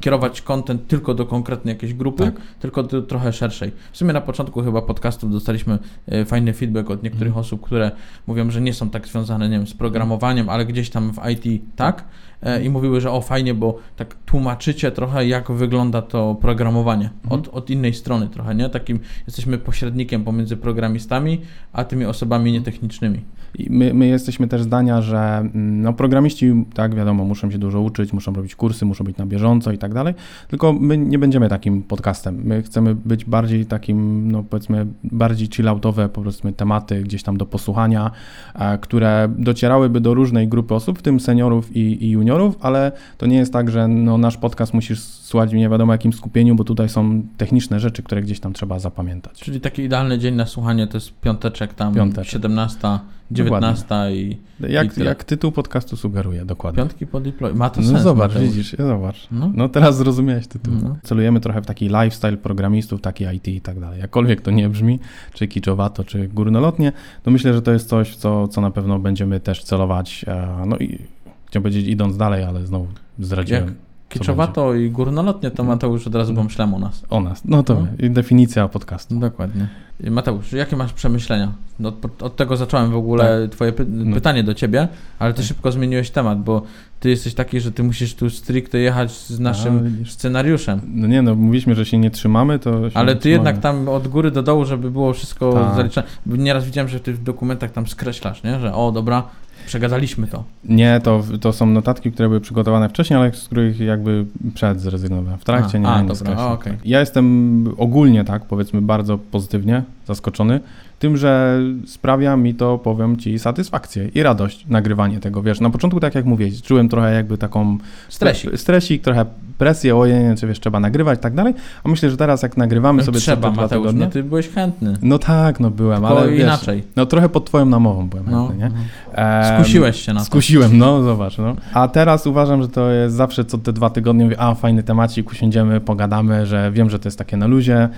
kierować 0.00 0.42
content 0.42 0.86
tylko 0.86 1.14
do 1.14 1.26
konkretnej 1.26 1.74
jakiejś 1.74 1.94
grupy, 1.94 2.24
tak. 2.24 2.34
tylko 2.60 2.82
do 2.82 3.02
trochę 3.02 3.32
szerszej. 3.32 3.72
W 3.92 3.96
sumie 3.96 4.12
na 4.12 4.20
początku 4.20 4.62
chyba 4.62 4.82
podcastów 4.82 5.32
dostaliśmy 5.32 5.78
y, 6.12 6.24
fajny 6.24 6.52
feedback 6.52 6.90
od 6.90 7.02
niektórych 7.02 7.32
mm. 7.32 7.40
osób, 7.40 7.60
które 7.60 7.90
mówią, 8.26 8.50
że 8.50 8.60
nie 8.60 8.74
są 8.74 8.90
tak 8.90 9.08
związane, 9.08 9.48
nie 9.48 9.56
wiem, 9.56 9.66
z 9.66 9.74
programowaniem, 9.74 10.48
ale 10.48 10.66
gdzieś 10.66 10.90
tam 10.90 11.12
w 11.12 11.20
IT 11.30 11.62
tak 11.76 12.04
e, 12.42 12.62
i 12.64 12.70
mówiły, 12.70 13.00
że 13.00 13.10
o 13.10 13.20
fajnie, 13.20 13.54
bo 13.54 13.78
tak 13.96 14.14
tłumaczycie 14.14 14.90
trochę 14.90 15.26
jak 15.26 15.52
wygląda 15.52 16.02
to 16.02 16.36
programowanie 16.40 17.10
mm. 17.24 17.40
od, 17.40 17.48
od 17.48 17.70
innej 17.70 17.94
strony 17.94 18.28
trochę, 18.28 18.54
nie? 18.54 18.68
Takim 18.68 19.00
jesteśmy 19.26 19.58
pośrednikiem 19.58 20.24
pomiędzy 20.24 20.56
programistami, 20.56 21.40
a 21.72 21.84
tymi 21.84 22.04
osobami 22.04 22.52
nietechnicznymi. 22.52 23.20
I 23.54 23.66
my, 23.70 23.94
my 23.94 24.06
jesteśmy 24.06 24.48
też 24.48 24.62
zdania, 24.62 25.02
że 25.02 25.18
mm, 25.18 25.82
no, 25.82 25.92
programiści, 26.18 26.64
tak 26.74 26.94
wiadomo, 26.94 27.24
muszą 27.24 27.50
się 27.50 27.58
dużo 27.58 27.80
uczyć, 27.80 28.12
muszą 28.12 28.32
robić 28.32 28.54
kursy, 28.56 28.84
muszą 28.84 29.04
być 29.04 29.16
na 29.16 29.26
bieżąco 29.26 29.72
i 29.72 29.78
tak 29.78 29.94
dalej, 29.94 30.14
tylko 30.48 30.72
my 30.72 30.98
nie 30.98 31.18
będziemy 31.18 31.48
takim 31.48 31.82
podcastem. 31.82 32.40
My 32.44 32.62
chcemy 32.62 32.94
być 32.94 33.24
bardziej 33.24 33.66
takim, 33.66 34.30
no 34.32 34.44
powiedzmy, 34.50 34.86
bardziej 35.04 35.48
chilloutowe, 35.48 36.08
powiedzmy, 36.08 36.52
tematy 36.52 37.02
gdzieś 37.02 37.22
tam 37.22 37.36
do 37.36 37.46
posłuchania, 37.46 38.10
e, 38.54 38.78
które 38.78 39.28
docierałyby 39.38 40.00
do 40.00 40.14
różnej 40.14 40.48
grupy 40.48 40.74
osób, 40.74 40.98
w 40.98 41.02
tym 41.02 41.20
seniorów 41.20 41.76
i, 41.76 42.04
i 42.04 42.10
juniorów, 42.10 42.56
ale 42.60 42.92
to 43.18 43.26
nie 43.26 43.36
jest 43.36 43.52
tak, 43.52 43.70
że 43.70 43.88
no, 43.88 44.18
nasz 44.18 44.36
podcast 44.36 44.74
musisz 44.74 45.00
słuchać 45.00 45.50
w 45.50 45.54
nie 45.54 45.68
wiadomo 45.68 45.92
jakim 45.92 46.12
skupieniu, 46.12 46.54
bo 46.54 46.64
tutaj 46.64 46.88
są 46.88 47.22
techniczne 47.36 47.80
rzeczy, 47.80 48.02
które 48.02 48.22
gdzieś 48.22 48.40
tam 48.40 48.52
trzeba 48.52 48.78
zapamiętać. 48.78 49.40
Czyli 49.40 49.60
taki 49.60 49.82
idealny 49.82 50.18
dzień 50.18 50.34
na 50.34 50.46
słuchanie 50.46 50.86
to 50.86 50.96
jest 50.96 51.20
piąteczek 51.20 51.74
tam, 51.74 51.94
piąteczek. 51.94 52.32
17 52.32 52.98
19 53.30 53.82
dokładnie. 53.82 54.16
i. 54.16 54.38
Jak, 54.68 54.98
i 54.98 55.04
jak 55.04 55.24
tytuł 55.24 55.52
podcastu 55.52 55.96
sugeruje, 55.96 56.44
dokładnie. 56.44 56.82
Piątki 56.82 57.06
po 57.06 57.20
deploy. 57.20 57.54
Ma 57.54 57.70
to 57.70 57.80
no 57.80 57.86
sens. 57.86 58.02
Zobacz, 58.02 58.38
widzisz, 58.38 58.76
zobacz. 58.78 59.28
No. 59.30 59.50
no. 59.54 59.68
teraz 59.68 59.96
zrozumiałeś 59.96 60.46
tytuł. 60.46 60.74
No. 60.82 60.96
Celujemy 61.02 61.40
trochę 61.40 61.62
w 61.62 61.66
taki 61.66 61.88
lifestyle 61.88 62.36
programistów, 62.36 63.00
taki 63.00 63.24
IT 63.24 63.48
i 63.48 63.60
tak 63.60 63.80
dalej. 63.80 64.00
Jakkolwiek 64.00 64.40
to 64.40 64.50
nie 64.50 64.68
brzmi, 64.68 64.98
czy 65.32 65.48
kiczowato, 65.48 66.04
czy 66.04 66.28
górnolotnie, 66.28 66.92
to 67.22 67.30
myślę, 67.30 67.54
że 67.54 67.62
to 67.62 67.72
jest 67.72 67.88
coś, 67.88 68.16
co, 68.16 68.48
co 68.48 68.60
na 68.60 68.70
pewno 68.70 68.98
będziemy 68.98 69.40
też 69.40 69.64
celować. 69.64 70.24
E, 70.28 70.64
no 70.66 70.76
i 70.76 70.98
chciałbym 71.46 71.72
powiedzieć 71.72 71.88
idąc 71.92 72.16
dalej, 72.16 72.44
ale 72.44 72.66
znowu 72.66 72.86
zdradziłem. 73.18 73.64
Jak 73.64 73.74
Kiczowato 74.08 74.74
i 74.74 74.90
górnolotnie, 74.90 75.50
to 75.50 75.64
Mateusz 75.64 76.06
od 76.06 76.14
razu 76.14 76.34
pomyślałem 76.34 76.74
o 76.74 76.78
nas. 76.78 77.02
O 77.10 77.20
nas, 77.20 77.42
no 77.44 77.62
to 77.62 77.74
no. 77.74 78.08
definicja 78.10 78.68
podcastu. 78.68 79.18
Dokładnie. 79.18 79.68
Mateusz, 80.00 80.52
jakie 80.52 80.76
masz 80.76 80.92
przemyślenia? 80.92 81.52
No, 81.80 81.92
od, 82.20 82.36
tego 82.36 82.56
zacząłem 82.56 82.90
w 82.90 82.96
ogóle 82.96 83.42
tak. 83.42 83.50
twoje 83.50 83.72
py 83.72 83.86
no. 83.88 84.14
pytanie 84.14 84.44
do 84.44 84.54
ciebie, 84.54 84.88
ale 85.18 85.32
ty 85.32 85.36
tak. 85.36 85.46
szybko 85.46 85.72
zmieniłeś 85.72 86.10
temat, 86.10 86.42
bo 86.42 86.62
ty 87.00 87.10
jesteś 87.10 87.34
taki, 87.34 87.60
że 87.60 87.72
ty 87.72 87.82
musisz 87.82 88.14
tu 88.14 88.30
stricte 88.30 88.78
jechać 88.78 89.10
z 89.10 89.40
naszym 89.40 90.02
A, 90.04 90.08
scenariuszem. 90.10 90.80
No 90.86 91.06
nie, 91.06 91.22
no 91.22 91.34
mówiliśmy, 91.34 91.74
że 91.74 91.86
się 91.86 91.98
nie 91.98 92.10
trzymamy, 92.10 92.58
to 92.58 92.80
Ale 92.94 93.16
ty 93.16 93.28
jednak 93.28 93.58
tam 93.58 93.88
od 93.88 94.08
góry 94.08 94.30
do 94.30 94.42
dołu, 94.42 94.64
żeby 94.64 94.90
było 94.90 95.12
wszystko 95.12 95.52
tak. 95.52 95.76
zaliczone. 95.76 96.06
Nieraz 96.26 96.64
widziałem, 96.64 96.88
że 96.88 97.00
ty 97.00 97.12
w 97.12 97.22
dokumentach 97.22 97.72
tam 97.72 97.86
skreślasz, 97.86 98.42
nie? 98.42 98.60
Że 98.60 98.74
o, 98.74 98.92
dobra, 98.92 99.22
Przegadaliśmy 99.68 100.26
to. 100.26 100.44
Nie, 100.64 101.00
to, 101.02 101.22
to 101.40 101.52
są 101.52 101.66
notatki, 101.66 102.12
które 102.12 102.28
były 102.28 102.40
przygotowane 102.40 102.88
wcześniej, 102.88 103.20
ale 103.20 103.32
z 103.32 103.46
których 103.46 103.80
jakby 103.80 104.24
przed 104.54 104.80
zrezygnowałem. 104.80 105.38
W 105.38 105.44
trakcie 105.44 105.78
a, 105.78 105.80
nie, 105.80 105.88
a, 105.88 106.02
nie 106.02 106.08
dobra, 106.08 106.36
a, 106.36 106.52
okay. 106.52 106.78
Ja 106.84 107.00
jestem 107.00 107.64
ogólnie 107.78 108.24
tak, 108.24 108.44
powiedzmy, 108.44 108.82
bardzo 108.82 109.18
pozytywnie 109.18 109.82
zaskoczony 110.06 110.60
tym, 110.98 111.16
że 111.16 111.60
sprawia 111.86 112.36
mi 112.36 112.54
to, 112.54 112.78
powiem 112.78 113.16
Ci, 113.16 113.38
satysfakcję 113.38 114.08
i 114.14 114.22
radość 114.22 114.66
nagrywanie 114.68 115.20
tego, 115.20 115.42
wiesz, 115.42 115.60
na 115.60 115.70
początku, 115.70 116.00
tak 116.00 116.14
jak 116.14 116.24
mówię, 116.24 116.50
czułem 116.62 116.88
trochę 116.88 117.14
jakby 117.14 117.38
taką... 117.38 117.78
Stresik. 118.08 118.58
Stresik, 118.58 119.02
trochę 119.02 119.24
presję, 119.58 119.96
ojej, 119.96 120.36
czy 120.36 120.46
wiesz, 120.46 120.60
trzeba 120.60 120.80
nagrywać 120.80 121.18
i 121.18 121.22
tak 121.22 121.34
dalej, 121.34 121.54
a 121.84 121.88
myślę, 121.88 122.10
że 122.10 122.16
teraz 122.16 122.42
jak 122.42 122.56
nagrywamy 122.56 123.02
sobie 123.02 123.18
trzeba, 123.18 123.50
Mateusz, 123.50 123.94
no 123.94 124.06
ty 124.06 124.22
byłeś 124.22 124.48
chętny. 124.48 124.96
No 125.02 125.18
tak, 125.18 125.60
no 125.60 125.70
byłem, 125.70 126.02
Tylko 126.02 126.20
ale 126.20 126.30
wiesz, 126.30 126.40
inaczej. 126.40 126.84
No 126.96 127.06
trochę 127.06 127.28
pod 127.28 127.46
twoją 127.46 127.66
namową 127.66 128.08
byłem 128.08 128.26
no, 128.30 128.46
chętny, 128.46 128.64
nie? 128.64 128.70
No. 129.16 129.54
Skusiłeś 129.54 130.02
się 130.02 130.12
na 130.12 130.20
to. 130.20 130.26
Skusiłem, 130.26 130.78
no 130.78 131.02
zobacz, 131.02 131.38
no. 131.38 131.56
A 131.72 131.88
teraz 131.88 132.26
uważam, 132.26 132.62
że 132.62 132.68
to 132.68 132.90
jest 132.90 133.14
zawsze 133.14 133.44
co 133.44 133.58
te 133.58 133.72
dwa 133.72 133.90
tygodnie 133.90 134.24
mówię, 134.24 134.40
a 134.40 134.54
fajny 134.54 134.82
temacik, 134.82 135.30
usiądziemy, 135.30 135.80
pogadamy, 135.80 136.46
że 136.46 136.70
wiem, 136.72 136.90
że 136.90 136.98
to 136.98 137.08
jest 137.08 137.18
takie 137.18 137.36
na 137.36 137.46
luzie, 137.46 137.88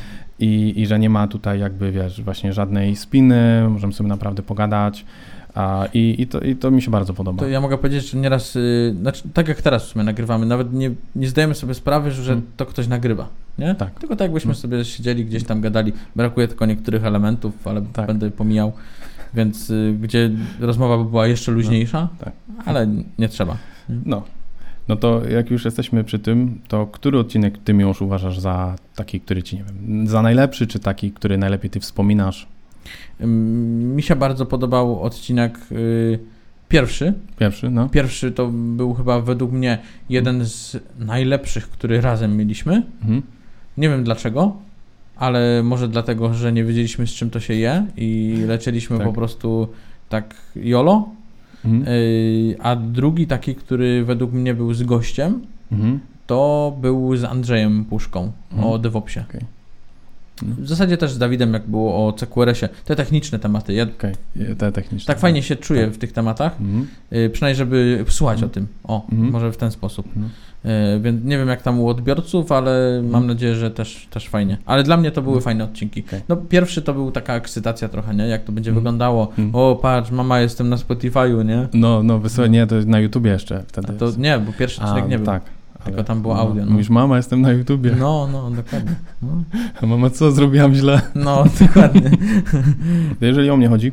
i, 0.41 0.73
i 0.77 0.87
że 0.87 0.99
nie 0.99 1.11
ma 1.11 1.27
tutaj 1.27 1.61
jakby, 1.61 1.93
wiesz, 1.93 2.23
właśnie 2.23 2.53
żadnej 2.53 2.97
spiny, 2.97 3.69
możemy 3.69 3.93
sobie 3.93 4.09
naprawdę 4.09 4.43
pogadać. 4.43 5.05
A, 5.55 5.87
i, 5.95 6.15
i, 6.19 6.27
to, 6.27 6.41
I 6.41 6.57
to 6.57 6.71
mi 6.71 6.83
się 6.83 6.91
bardzo 6.91 7.15
podoba. 7.15 7.39
To 7.39 7.49
ja 7.49 7.61
mogę 7.61 7.79
powiedzieć, 7.79 8.11
że 8.11 8.19
nieraz, 8.19 8.55
yy, 8.55 8.95
znaczy, 9.01 9.23
tak 9.35 9.49
jak 9.49 9.63
teraz 9.63 9.85
w 9.85 9.89
sumie 9.89 10.05
nagrywamy, 10.05 10.47
nawet 10.47 10.73
nie, 10.73 10.91
nie 11.17 11.29
zdajemy 11.29 11.55
sobie 11.55 11.75
sprawy, 11.75 12.11
że 12.11 12.23
hmm. 12.23 12.47
to 12.57 12.67
ktoś 12.67 12.89
nagrywa. 12.89 13.29
Nie? 13.59 13.75
Tak. 13.75 14.01
Tylko 14.01 14.17
tak 14.17 14.25
jakbyśmy 14.25 14.53
hmm. 14.55 14.63
sobie 14.63 14.85
siedzieli 14.85 15.25
gdzieś 15.25 15.45
tam 15.45 15.61
gadali. 15.61 15.93
Brakuje 16.17 16.49
tylko 16.49 16.67
niektórych 16.67 17.05
elementów, 17.05 17.67
ale 17.67 17.83
tak. 17.93 18.07
będę 18.07 18.31
pomijał. 18.31 18.73
Więc 19.35 19.71
y, 19.71 19.97
gdzie 20.01 20.31
rozmowa 20.61 20.99
by 20.99 21.11
była 21.11 21.27
jeszcze 21.27 21.53
luźniejsza, 21.53 22.01
no, 22.01 22.25
tak. 22.25 22.33
ale 22.67 22.87
nie 23.19 23.29
trzeba. 23.29 23.57
No, 24.07 24.23
no 24.89 24.97
to 24.97 25.29
jak 25.29 25.51
już 25.51 25.65
jesteśmy 25.65 26.05
przy 26.05 26.19
tym, 26.19 26.61
to 26.69 26.87
który 26.87 27.19
odcinek 27.19 27.59
ty 27.59 27.73
już 27.73 28.03
uważasz 28.03 28.39
za 28.39 28.77
taki, 28.97 29.21
który 29.21 29.43
ci, 29.43 29.57
nie 29.57 29.65
wiem, 29.65 30.07
za 30.07 30.23
najlepszy, 30.23 30.67
czy 30.67 30.79
taki, 30.79 31.13
który 31.13 31.39
najlepiej 31.39 31.71
ty 31.71 31.81
wspominasz? 31.81 32.47
Mi 33.21 34.03
się 34.03 34.17
bardzo 34.17 34.47
podobał 34.47 35.03
odcinek 35.03 35.59
y, 35.73 36.19
pierwszy. 36.69 37.15
Pierwszy, 37.39 37.71
no. 37.71 37.89
Pierwszy 37.89 38.33
to 38.33 38.49
był 38.53 38.95
chyba 38.95 39.21
według 39.21 39.53
mnie 39.53 39.79
jeden 40.09 40.45
z 40.45 40.77
najlepszych, 40.99 41.71
który 41.71 42.01
razem 42.01 42.37
mieliśmy. 42.37 42.83
Mhm. 43.03 43.23
Nie 43.77 43.89
wiem 43.89 44.05
dlaczego, 44.05 44.57
ale 45.17 45.63
może 45.63 45.89
dlatego, 45.89 46.35
że 46.35 46.53
nie 46.53 46.65
wiedzieliśmy 46.65 47.07
z 47.07 47.11
czym 47.11 47.31
to 47.31 47.41
się 47.41 47.55
je 47.55 47.87
i 47.97 48.39
lecieliśmy 48.47 48.99
tak. 48.99 49.07
po 49.07 49.13
prostu 49.13 49.69
tak 50.09 50.35
jolo 50.57 51.09
Mhm. 51.65 51.95
Y, 51.95 52.57
a 52.61 52.77
drugi 52.77 53.27
taki, 53.27 53.55
który 53.55 54.05
według 54.05 54.33
mnie 54.33 54.55
był 54.55 54.75
z 54.75 54.83
gościem, 54.83 55.47
mhm. 55.73 56.01
to 56.27 56.73
był 56.81 57.17
z 57.17 57.25
Andrzejem 57.25 57.85
Puszką 57.85 58.33
mhm. 58.53 58.69
o 58.69 58.79
DevOpsie. 58.79 59.21
Okay. 59.21 59.41
W 60.43 60.69
zasadzie 60.69 60.97
też 60.97 61.13
z 61.13 61.19
Dawidem, 61.19 61.53
jak 61.53 61.67
było 61.67 62.07
o 62.07 62.13
CQRS-ie. 62.13 62.69
Te 62.85 62.97
techniczne 62.97 63.39
tematy. 63.39 63.73
Ja 63.73 63.83
okay. 63.83 64.13
te 64.59 64.73
techniczne. 64.73 65.15
Tak 65.15 65.21
fajnie 65.21 65.43
się 65.43 65.57
czuję 65.57 65.85
tak. 65.85 65.95
w 65.95 65.99
tych 65.99 66.13
tematach. 66.13 66.61
Mhm. 66.61 66.87
Y, 67.13 67.31
przynajmniej, 67.31 67.57
żeby 67.57 68.05
słuchać 68.09 68.35
mhm. 68.35 68.51
o 68.51 68.55
tym. 68.55 68.67
O, 68.85 69.07
mhm. 69.13 69.33
może 69.33 69.53
w 69.53 69.57
ten 69.57 69.71
sposób. 69.71 70.07
Mhm. 70.07 70.31
Y, 70.97 71.01
więc 71.01 71.25
nie 71.25 71.39
wiem, 71.39 71.49
jak 71.49 71.63
tam 71.63 71.81
u 71.81 71.89
odbiorców, 71.89 72.53
ale 72.53 72.89
mhm. 72.89 73.11
mam 73.11 73.27
nadzieję, 73.27 73.55
że 73.55 73.71
też, 73.71 74.09
też 74.11 74.29
fajnie. 74.29 74.59
Ale 74.67 74.83
dla 74.83 74.97
mnie 74.97 75.11
to 75.11 75.23
były 75.23 75.37
mhm. 75.37 75.45
fajne 75.45 75.65
odcinki. 75.65 76.05
Okay. 76.07 76.23
No, 76.29 76.37
pierwszy 76.37 76.83
to 76.83 76.95
był 76.95 77.11
taka 77.11 77.35
ekscytacja 77.35 77.89
trochę, 77.89 78.15
nie? 78.15 78.27
Jak 78.27 78.45
to 78.45 78.53
będzie 78.53 78.71
mhm. 78.71 78.81
wyglądało. 78.81 79.33
O, 79.53 79.79
patrz, 79.83 80.11
mama, 80.11 80.41
jestem 80.41 80.69
na 80.69 80.77
Spotify'u, 80.77 81.45
nie? 81.45 81.69
No, 81.75 82.03
no, 82.03 82.19
wysłanie, 82.19 82.59
nie, 82.59 82.67
to 82.67 82.75
na 82.87 83.01
YouTubie 83.01 83.31
jeszcze 83.31 83.65
wtedy. 83.67 83.89
A 83.89 83.93
to 83.93 84.11
nie, 84.19 84.39
bo 84.39 84.53
pierwszy 84.53 84.81
odcinek 84.81 85.05
A, 85.05 85.09
nie 85.09 85.17
był. 85.17 85.27
Tak. 85.27 85.43
Tylko 85.85 86.05
tam 86.05 86.23
było 86.23 86.35
no, 86.35 86.41
audio. 86.41 86.65
No. 86.65 86.71
Mówisz, 86.71 86.91
mama, 86.91 87.17
jestem 87.17 87.41
na 87.41 87.53
YouTubie. 87.53 87.97
No, 87.99 88.29
no, 88.33 88.51
dokładnie. 88.51 88.95
No. 89.23 89.29
A 89.83 89.87
mama, 89.87 90.11
co 90.11 90.33
zrobiłam 90.33 90.75
źle? 90.75 91.01
No, 91.15 91.45
dokładnie. 91.67 92.11
Jeżeli 93.21 93.51
o 93.51 93.57
mnie 93.57 93.69
chodzi, 93.69 93.93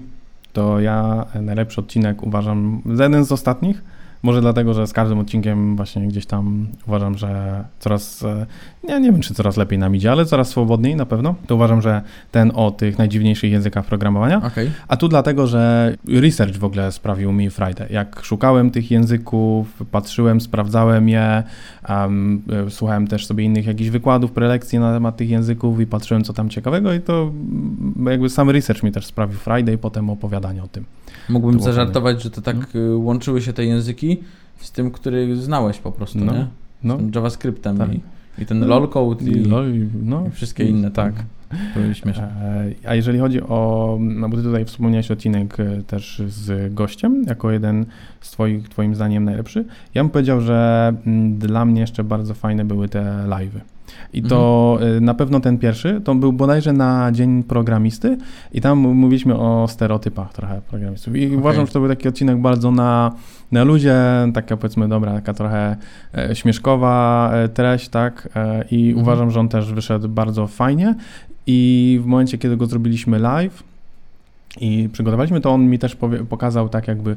to 0.54 0.80
ja 0.80 1.26
najlepszy 1.42 1.82
odcinek 1.82 2.24
uważam 2.24 2.82
za 2.94 3.04
jeden 3.04 3.26
z 3.26 3.32
ostatnich, 3.32 3.84
może 4.24 4.42
dlatego, 4.42 4.74
że 4.74 4.88
z 4.88 4.94
każdym 4.94 5.20
odcinkiem 5.20 5.76
właśnie 5.76 6.08
gdzieś 6.08 6.26
tam 6.26 6.68
uważam, 6.88 7.18
że 7.18 7.64
coraz, 7.80 8.24
e, 8.24 8.46
nie, 9.00 9.12
wiem 9.12 9.22
czy 9.22 9.34
coraz 9.34 9.58
lepiej 9.58 9.80
nam 9.80 9.96
idzie, 9.96 10.12
ale 10.12 10.26
coraz 10.26 10.50
swobodniej 10.50 10.96
na 10.96 11.06
pewno. 11.06 11.36
To 11.48 11.56
uważam, 11.56 11.82
że 11.82 12.02
ten 12.32 12.52
o 12.56 12.72
tych 12.72 12.98
najdziwniejszych 12.98 13.52
językach 13.52 13.86
programowania. 13.86 14.38
Okay. 14.38 14.72
A 14.88 14.98
tu 14.98 15.08
dlatego, 15.08 15.48
że 15.48 15.96
research 16.08 16.58
w 16.58 16.64
ogóle 16.64 16.92
sprawił 16.92 17.32
mi 17.32 17.50
Friday. 17.50 17.88
Jak 17.90 18.20
szukałem 18.24 18.72
tych 18.72 18.92
języków, 18.92 19.84
patrzyłem, 19.92 20.42
sprawdzałem 20.42 21.10
je, 21.10 21.44
um, 21.90 22.42
słuchałem 22.70 23.08
też 23.08 23.26
sobie 23.26 23.44
innych 23.44 23.66
jakichś 23.66 23.90
wykładów, 23.90 24.32
prelekcji 24.32 24.80
na 24.80 24.94
temat 24.94 25.18
tych 25.18 25.30
języków 25.30 25.80
i 25.80 25.86
patrzyłem, 25.86 26.24
co 26.24 26.34
tam 26.34 26.50
ciekawego 26.50 26.94
i 26.94 27.02
to 27.02 27.32
jakby 28.06 28.30
sam 28.30 28.50
research 28.50 28.84
mi 28.84 28.92
też 28.92 29.06
sprawił 29.06 29.38
Friday 29.38 29.76
i 29.76 29.78
potem 29.78 30.10
opowiadanie 30.10 30.64
o 30.64 30.68
tym. 30.68 30.86
Mógłbym 31.30 31.60
zażartować, 31.60 32.24
że 32.24 32.32
to 32.32 32.42
tak 32.42 32.56
no. 32.74 32.98
łączyły 32.98 33.42
się 33.42 33.54
te 33.54 33.66
języki 33.66 34.18
z 34.58 34.72
tym, 34.72 34.92
który 34.92 35.36
znałeś 35.36 35.78
po 35.80 35.92
prostu, 35.92 36.20
no. 36.20 36.34
nie? 36.34 36.42
Z 36.42 36.84
no. 36.84 36.98
tym 36.98 37.12
JavaScriptem 37.16 37.78
tak. 37.78 37.94
i, 37.94 38.02
i 38.38 38.46
ten 38.46 38.60
no. 38.60 38.68
lolcode 38.68 39.26
i, 39.26 39.38
i, 39.38 39.48
no. 40.04 40.28
i 40.28 40.32
wszystkie 40.32 40.64
inne. 40.64 40.92
Tak. 40.92 41.14
Były 41.76 41.96
śmieszne. 41.96 42.24
E, 42.24 42.90
a 42.90 42.96
jeżeli 42.96 43.20
chodzi 43.20 43.42
o, 43.42 43.98
no 44.02 44.30
bo 44.30 44.38
ty 44.38 44.44
tutaj 44.44 44.66
wspomniałeś 44.66 45.12
odcinek 45.12 45.60
e, 45.60 45.84
też 45.84 46.22
z 46.28 46.74
gościem, 46.74 47.24
jako 47.28 47.52
jeden 47.52 47.86
z 48.22 48.32
twoich, 48.32 48.70
twoim 48.70 48.96
zdaniem 48.96 49.24
najlepszy, 49.24 49.66
ja 49.96 50.04
bym 50.04 50.10
powiedział, 50.10 50.42
że 50.42 50.94
mm, 51.06 51.38
dla 51.38 51.66
mnie 51.66 51.82
jeszcze 51.82 52.04
bardzo 52.04 52.34
fajne 52.34 52.66
były 52.66 52.90
te 52.90 53.26
live'y. 53.28 53.60
I 54.14 54.24
to 54.24 54.78
mhm. 54.82 55.06
na 55.06 55.14
pewno 55.14 55.40
ten 55.40 55.58
pierwszy, 55.58 56.02
to 56.04 56.16
był 56.16 56.34
bodajże 56.34 56.74
na 56.74 57.12
Dzień 57.12 57.44
Programisty 57.44 58.18
i 58.54 58.62
tam 58.62 58.78
mówiliśmy 58.78 59.36
o 59.36 59.68
stereotypach 59.68 60.34
trochę 60.34 60.62
programistów. 60.70 61.16
I 61.16 61.26
okay. 61.26 61.38
uważam, 61.38 61.68
że 61.68 61.74
to 61.74 61.80
był 61.80 61.90
taki 61.90 62.08
odcinek 62.08 62.42
bardzo 62.42 62.72
na, 62.72 63.12
na 63.52 63.64
luzie, 63.64 63.96
taka 64.34 64.58
powiedzmy, 64.58 64.88
dobra, 64.88 65.14
taka 65.14 65.34
trochę 65.34 65.76
e, 66.18 66.36
śmieszkowa 66.36 67.32
e, 67.34 67.50
treść, 67.50 67.90
tak? 67.90 68.30
E, 68.36 68.66
I 68.72 68.88
mhm. 68.88 69.02
uważam, 69.02 69.32
że 69.32 69.40
on 69.40 69.50
też 69.50 69.74
wyszedł 69.74 70.10
bardzo 70.10 70.48
fajnie. 70.48 70.96
I 71.48 72.00
w 72.04 72.06
momencie, 72.06 72.38
kiedy 72.38 72.58
go 72.58 72.66
zrobiliśmy 72.66 73.20
live 73.20 73.64
i 74.60 74.90
przygotowaliśmy, 74.92 75.42
to 75.42 75.52
on 75.52 75.68
mi 75.68 75.80
też 75.80 75.96
powie, 75.96 76.26
pokazał 76.26 76.70
tak 76.70 76.88
jakby 76.88 77.16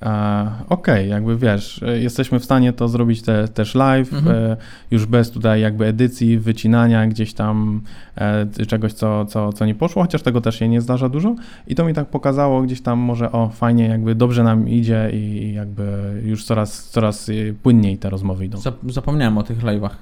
Okej, 0.00 0.58
okay, 0.68 1.06
jakby 1.06 1.36
wiesz, 1.36 1.84
jesteśmy 2.00 2.40
w 2.40 2.44
stanie 2.44 2.72
to 2.72 2.88
zrobić 2.88 3.22
te, 3.22 3.48
też 3.48 3.74
live, 3.74 4.12
mhm. 4.12 4.36
e, 4.36 4.56
już 4.90 5.06
bez 5.06 5.30
tutaj 5.30 5.60
jakby 5.60 5.86
edycji, 5.86 6.38
wycinania 6.38 7.06
gdzieś 7.06 7.34
tam 7.34 7.80
e, 8.16 8.66
czegoś, 8.66 8.92
co, 8.92 9.24
co, 9.24 9.52
co 9.52 9.66
nie 9.66 9.74
poszło, 9.74 10.02
chociaż 10.02 10.22
tego 10.22 10.40
też 10.40 10.58
się 10.58 10.68
nie 10.68 10.80
zdarza 10.80 11.08
dużo. 11.08 11.34
I 11.66 11.74
to 11.74 11.84
mi 11.84 11.94
tak 11.94 12.08
pokazało 12.08 12.62
gdzieś 12.62 12.80
tam 12.80 12.98
może, 12.98 13.32
o 13.32 13.48
fajnie, 13.48 13.86
jakby 13.86 14.14
dobrze 14.14 14.44
nam 14.44 14.68
idzie 14.68 15.10
i 15.12 15.52
jakby 15.54 15.82
już 16.24 16.44
coraz, 16.44 16.88
coraz 16.90 17.30
płynniej 17.62 17.98
te 17.98 18.10
rozmowy 18.10 18.44
idą. 18.44 18.58
Zapomniałem 18.88 19.38
o 19.38 19.42
tych 19.42 19.62
live'ach. 19.62 19.94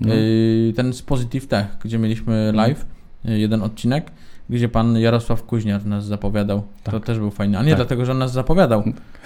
No. 0.00 0.14
Ten 0.76 0.92
z 0.92 1.02
Positive 1.02 1.46
Tech, 1.46 1.66
gdzie 1.84 1.98
mieliśmy 1.98 2.34
mhm. 2.34 2.56
live, 2.56 2.86
jeden 3.24 3.62
odcinek, 3.62 4.10
gdzie 4.50 4.68
pan 4.68 4.98
Jarosław 4.98 5.42
Kuźniar 5.42 5.86
nas 5.86 6.06
zapowiadał. 6.06 6.62
Tak. 6.84 6.94
To 6.94 7.00
też 7.00 7.18
był 7.18 7.30
fajny. 7.30 7.58
A 7.58 7.62
nie 7.62 7.68
tak. 7.68 7.78
dlatego, 7.78 8.04
że 8.04 8.12
on 8.12 8.18
nas 8.18 8.32
zapowiadał, 8.32 8.82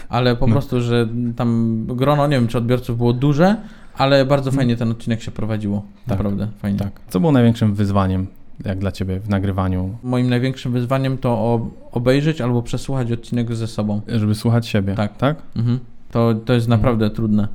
ale 0.08 0.36
po 0.36 0.46
no. 0.46 0.52
prostu, 0.52 0.80
że 0.80 1.08
tam 1.36 1.82
grono, 1.88 2.26
nie 2.26 2.36
wiem, 2.36 2.48
czy 2.48 2.58
odbiorców 2.58 2.96
było 2.96 3.12
duże, 3.12 3.56
ale 3.96 4.24
bardzo 4.24 4.50
fajnie 4.52 4.76
ten 4.76 4.90
odcinek 4.90 5.22
się 5.22 5.30
prowadziło. 5.30 5.78
Tak. 5.78 6.08
Naprawdę 6.08 6.48
fajnie. 6.58 6.78
Tak. 6.78 7.00
Co 7.08 7.20
było 7.20 7.32
największym 7.32 7.74
wyzwaniem 7.74 8.26
jak 8.64 8.78
dla 8.78 8.92
Ciebie 8.92 9.20
w 9.20 9.28
nagrywaniu? 9.28 9.96
Moim 10.02 10.30
największym 10.30 10.72
wyzwaniem 10.72 11.18
to 11.18 11.60
obejrzeć 11.92 12.40
albo 12.40 12.62
przesłuchać 12.62 13.12
odcinek 13.12 13.54
ze 13.54 13.66
sobą. 13.66 14.00
Żeby 14.08 14.34
słuchać 14.34 14.66
siebie. 14.66 14.94
Tak. 14.94 15.16
tak? 15.16 15.36
Mhm. 15.56 15.78
To, 16.10 16.34
to 16.34 16.52
jest 16.52 16.68
naprawdę 16.68 17.04
mhm. 17.04 17.16
trudne. 17.16 17.48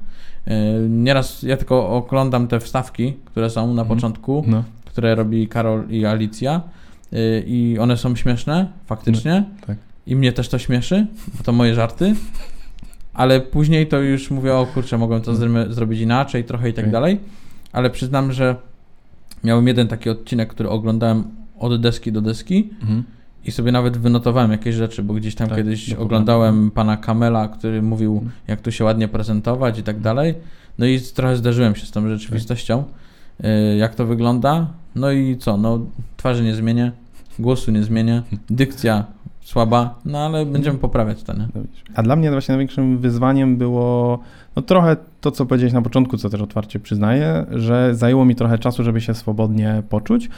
E, 0.46 0.80
nieraz 0.90 1.44
ja 1.44 1.58
tylko 1.58 1.90
oglądam 1.90 2.48
te 2.48 2.60
wstawki, 2.60 3.14
które 3.26 3.50
są 3.50 3.74
na 3.74 3.82
mhm. 3.82 3.88
początku, 3.88 4.44
no. 4.48 4.64
które 4.86 5.16
robi 5.16 5.48
Karol 5.48 5.90
i 5.90 6.06
Alicja 6.06 6.62
i 7.48 7.78
one 7.80 7.98
są 7.98 8.16
śmieszne, 8.16 8.68
faktycznie. 8.86 9.44
No, 9.62 9.68
tak. 9.68 9.78
I 10.08 10.16
mnie 10.16 10.32
też 10.34 10.50
to 10.50 10.60
śmieszy, 10.60 11.08
bo 11.38 11.44
to 11.44 11.52
moje 11.52 11.76
żarty. 11.76 12.16
Ale 13.14 13.42
później 13.42 13.88
to 13.88 14.00
już 14.00 14.32
mówię, 14.32 14.56
o 14.56 14.66
kurczę, 14.66 14.98
mogłem 14.98 15.22
to 15.22 15.32
no. 15.32 15.74
zrobić 15.74 16.00
inaczej, 16.00 16.44
trochę 16.44 16.70
i 16.70 16.74
tak 16.74 16.84
okay. 16.84 16.92
dalej. 16.92 17.20
Ale 17.72 17.90
przyznam, 17.90 18.32
że 18.32 18.56
miałem 19.44 19.68
jeden 19.68 19.88
taki 19.88 20.10
odcinek, 20.10 20.50
który 20.50 20.70
oglądałem 20.70 21.24
od 21.60 21.82
deski 21.82 22.12
do 22.12 22.22
deski. 22.22 22.70
Mhm 22.82 23.04
i 23.46 23.52
sobie 23.52 23.72
nawet 23.72 23.98
wynotowałem 23.98 24.52
jakieś 24.52 24.76
rzeczy, 24.76 25.04
bo 25.04 25.14
gdzieś 25.14 25.36
tam 25.36 25.48
tak, 25.48 25.58
kiedyś 25.58 25.94
oglądałem 25.94 26.72
pana 26.72 26.98
Kamela, 26.98 27.48
który 27.48 27.82
mówił, 27.82 28.14
mhm. 28.14 28.32
jak 28.48 28.62
tu 28.62 28.72
się 28.72 28.84
ładnie 28.84 29.08
prezentować 29.08 29.80
i 29.80 29.84
tak 29.84 30.00
dalej. 30.00 30.36
No 30.78 30.86
i 30.86 31.00
trochę 31.02 31.36
zderzyłem 31.36 31.76
się 31.76 31.86
z 31.86 31.92
tą 31.92 32.10
rzeczywistością, 32.10 32.84
y, 33.74 33.78
jak 33.78 33.96
to 33.96 34.06
wygląda. 34.06 34.68
No 34.96 35.12
i 35.12 35.38
co, 35.38 35.58
no 35.58 35.80
twarzy 36.18 36.44
nie 36.44 36.56
zmienię, 36.56 36.92
głosu 37.42 37.72
nie 37.72 37.84
zmienię, 37.84 38.22
dykcja 38.50 39.06
słaba, 39.42 40.00
no 40.06 40.20
ale 40.20 40.46
będziemy 40.46 40.78
poprawiać 40.80 41.24
to, 41.24 41.34
nie? 41.34 41.48
A 41.96 42.04
dla 42.04 42.16
mnie 42.16 42.32
właśnie 42.32 42.54
największym 42.54 42.98
wyzwaniem 42.98 43.58
było 43.58 44.20
no 44.56 44.62
trochę 44.62 44.98
to, 45.22 45.32
co 45.32 45.46
powiedziałeś 45.46 45.74
na 45.74 45.82
początku, 45.82 46.18
co 46.18 46.30
też 46.30 46.42
otwarcie 46.42 46.80
przyznaję, 46.80 47.46
że 47.52 47.96
zajęło 47.96 48.26
mi 48.26 48.36
trochę 48.36 48.60
czasu, 48.60 48.84
żeby 48.84 49.02
się 49.02 49.14
swobodnie 49.14 49.84
poczuć 49.90 50.30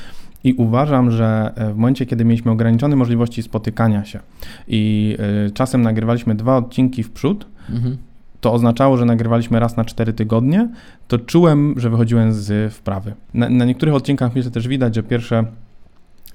i 0.43 0.53
uważam, 0.53 1.11
że 1.11 1.51
e, 1.55 1.73
w 1.73 1.77
momencie, 1.77 2.05
kiedy 2.05 2.25
mieliśmy 2.25 2.51
ograniczone 2.51 2.95
możliwości 2.95 3.43
spotykania 3.43 4.05
się 4.05 4.19
i 4.67 5.15
y, 5.47 5.51
czasem 5.51 5.81
nagrywaliśmy 5.81 6.35
dwa 6.35 6.57
odcinki 6.57 7.03
w 7.03 7.11
przód, 7.11 7.45
mhm. 7.69 7.97
to 8.41 8.53
oznaczało, 8.53 8.97
że 8.97 9.05
nagrywaliśmy 9.05 9.59
raz 9.59 9.77
na 9.77 9.85
cztery 9.85 10.13
tygodnie, 10.13 10.69
to 11.07 11.17
czułem, 11.17 11.73
że 11.77 11.89
wychodziłem 11.89 12.33
z 12.33 12.73
wprawy. 12.73 13.13
Na, 13.33 13.49
na 13.49 13.65
niektórych 13.65 13.95
odcinkach 13.95 14.35
myślę 14.35 14.51
też 14.51 14.67
widać, 14.67 14.95
że 14.95 15.03
pierwsze 15.03 15.45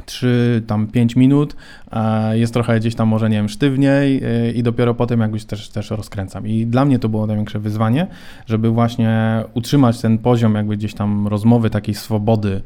3, 0.04 0.62
tam 0.66 0.86
5 0.86 1.16
minut, 1.16 1.56
jest 2.32 2.54
trochę 2.54 2.80
gdzieś 2.80 2.94
tam 2.94 3.08
może, 3.08 3.30
nie 3.30 3.36
wiem, 3.36 3.48
sztywniej 3.48 4.24
y, 4.48 4.52
i 4.52 4.62
dopiero 4.62 4.94
potem 4.94 5.20
jakbyś 5.20 5.44
też, 5.44 5.68
też 5.68 5.90
rozkręcam. 5.90 6.46
I 6.46 6.66
dla 6.66 6.84
mnie 6.84 6.98
to 6.98 7.08
było 7.08 7.26
największe 7.26 7.58
wyzwanie, 7.58 8.06
żeby 8.46 8.70
właśnie 8.70 9.44
utrzymać 9.54 10.00
ten 10.00 10.18
poziom 10.18 10.54
jakby 10.54 10.76
gdzieś 10.76 10.94
tam 10.94 11.28
rozmowy, 11.28 11.70
takiej 11.70 11.94
swobody 11.94 12.62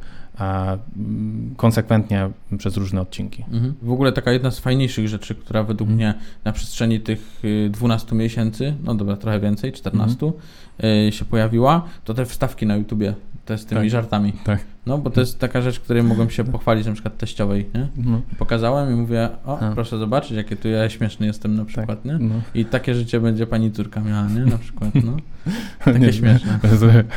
konsekwentnie 1.56 2.30
przez 2.58 2.76
różne 2.76 3.00
odcinki. 3.00 3.44
Mhm. 3.52 3.74
W 3.82 3.90
ogóle 3.90 4.12
taka 4.12 4.32
jedna 4.32 4.50
z 4.50 4.58
fajniejszych 4.58 5.08
rzeczy, 5.08 5.34
która 5.34 5.62
według 5.62 5.90
mhm. 5.90 5.96
mnie 5.96 6.20
na 6.44 6.52
przestrzeni 6.52 7.00
tych 7.00 7.42
12 7.70 8.12
y, 8.12 8.14
miesięcy, 8.14 8.74
no 8.84 8.94
dobra, 8.94 9.16
trochę 9.16 9.40
więcej, 9.40 9.72
14, 9.72 10.26
mhm. 10.26 11.12
się 11.12 11.24
pojawiła, 11.24 11.84
to 12.04 12.14
te 12.14 12.24
wstawki 12.24 12.66
na 12.66 12.76
YouTubie 12.76 13.14
te 13.46 13.58
z 13.58 13.66
tymi 13.66 13.80
tak. 13.80 13.90
żartami. 13.90 14.32
Tak. 14.44 14.64
No, 14.86 14.98
bo 14.98 15.10
to 15.10 15.20
jest 15.20 15.38
taka 15.38 15.62
rzecz, 15.62 15.80
której 15.80 16.02
mogłem 16.02 16.30
się 16.30 16.44
pochwalić 16.44 16.86
na 16.86 16.92
przykład 16.92 17.18
teściowej, 17.18 17.70
nie? 17.74 17.88
No. 17.96 18.20
Pokazałem 18.38 18.92
i 18.92 18.96
mówię, 18.96 19.28
o, 19.46 19.58
A. 19.58 19.72
proszę 19.72 19.98
zobaczyć, 19.98 20.30
jakie 20.30 20.56
tu 20.56 20.68
ja 20.68 20.90
śmieszny 20.90 21.26
jestem 21.26 21.54
na 21.54 21.58
tak. 21.58 21.66
przykład, 21.66 22.02
tak. 22.02 22.04
nie? 22.04 22.28
No. 22.28 22.34
I 22.54 22.64
takie 22.64 22.94
życie 22.94 23.20
będzie 23.20 23.46
pani 23.46 23.72
córka 23.72 24.00
miała, 24.00 24.28
nie? 24.28 24.40
Na 24.40 24.58
przykład, 24.58 24.90
no. 24.94 25.16
Takie 25.84 25.98
nie, 25.98 26.12
śmieszne. 26.12 26.58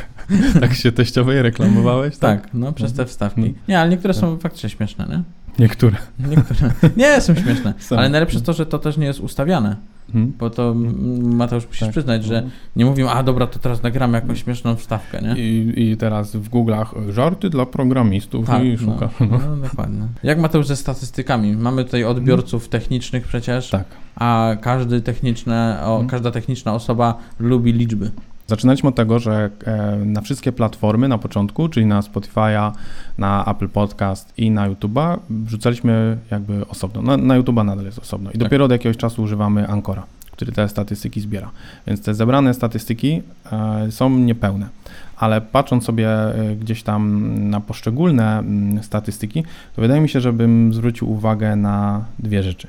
tak 0.60 0.74
się 0.74 0.92
teściowej 0.92 1.42
reklamowałeś, 1.42 2.16
tak? 2.18 2.42
Tak, 2.42 2.54
no, 2.54 2.72
przez 2.72 2.92
te 2.92 3.06
wstawki. 3.06 3.40
No. 3.40 3.48
Nie, 3.68 3.80
ale 3.80 3.90
niektóre 3.90 4.14
są 4.14 4.38
faktycznie 4.38 4.70
śmieszne, 4.70 5.06
nie? 5.10 5.22
Niektóre. 5.58 5.96
Niektóre. 6.18 6.72
Nie, 6.96 7.20
są 7.20 7.34
śmieszne. 7.34 7.74
Są. 7.78 7.96
Ale 7.96 8.08
najlepsze 8.08 8.34
jest 8.34 8.46
to, 8.46 8.52
że 8.52 8.66
to 8.66 8.78
też 8.78 8.96
nie 8.96 9.06
jest 9.06 9.20
ustawiane. 9.20 9.76
Hmm. 10.12 10.32
Bo 10.38 10.50
to 10.50 10.74
Mateusz 11.22 11.66
musisz 11.66 11.80
tak. 11.80 11.90
przyznać, 11.90 12.24
że 12.24 12.42
nie 12.76 12.84
mówimy, 12.84 13.10
a 13.10 13.22
dobra, 13.22 13.46
to 13.46 13.58
teraz 13.58 13.82
nagramy 13.82 14.18
jakąś 14.18 14.42
śmieszną 14.44 14.76
wstawkę, 14.76 15.22
nie? 15.22 15.42
I, 15.42 15.90
i 15.90 15.96
teraz 15.96 16.36
w 16.36 16.50
Google'ach 16.50 17.10
żarty 17.10 17.50
dla 17.50 17.66
programistów 17.66 18.46
tak, 18.46 18.64
i 18.64 18.78
szuka. 18.78 19.08
No, 19.20 19.26
no. 19.26 19.38
no, 19.38 19.56
dokładnie. 19.56 20.06
Jak 20.22 20.38
Mateusz 20.38 20.66
ze 20.66 20.76
statystykami? 20.76 21.56
Mamy 21.56 21.84
tutaj 21.84 22.04
odbiorców 22.04 22.68
technicznych 22.68 23.26
przecież, 23.26 23.70
tak. 23.70 23.84
a 24.16 24.56
każdy 24.60 25.00
techniczne, 25.00 25.78
o, 25.82 25.86
hmm. 25.86 26.08
każda 26.08 26.30
techniczna 26.30 26.74
osoba 26.74 27.18
lubi 27.38 27.72
liczby. 27.72 28.10
Zaczynaliśmy 28.50 28.88
od 28.88 28.94
tego, 28.94 29.18
że 29.18 29.50
e, 29.64 29.96
na 30.04 30.20
wszystkie 30.20 30.52
platformy 30.52 31.08
na 31.08 31.18
początku, 31.18 31.68
czyli 31.68 31.86
na 31.86 32.00
Spotify'a, 32.00 32.72
na 33.18 33.44
Apple 33.44 33.68
Podcast 33.68 34.32
i 34.38 34.50
na 34.50 34.70
YouTube'a, 34.70 35.18
wrzucaliśmy 35.30 36.18
jakby 36.30 36.66
osobno. 36.68 37.02
Na, 37.02 37.16
na 37.16 37.40
YouTube'a 37.40 37.64
nadal 37.64 37.84
jest 37.84 37.98
osobno. 37.98 38.30
I 38.30 38.32
tak. 38.32 38.42
dopiero 38.42 38.64
od 38.64 38.70
jakiegoś 38.70 38.96
czasu 38.96 39.22
używamy 39.22 39.68
Ancora, 39.68 40.02
który 40.32 40.52
te 40.52 40.68
statystyki 40.68 41.20
zbiera. 41.20 41.50
Więc 41.86 42.02
te 42.02 42.14
zebrane 42.14 42.54
statystyki 42.54 43.22
e, 43.52 43.90
są 43.90 44.10
niepełne. 44.10 44.68
Ale 45.16 45.40
patrząc 45.40 45.84
sobie 45.84 46.08
e, 46.08 46.56
gdzieś 46.56 46.82
tam 46.82 47.30
na 47.50 47.60
poszczególne 47.60 48.38
mm, 48.38 48.82
statystyki, 48.82 49.42
to 49.76 49.82
wydaje 49.82 50.00
mi 50.00 50.08
się, 50.08 50.20
żebym 50.20 50.74
zwrócił 50.74 51.10
uwagę 51.10 51.56
na 51.56 52.04
dwie 52.18 52.42
rzeczy. 52.42 52.68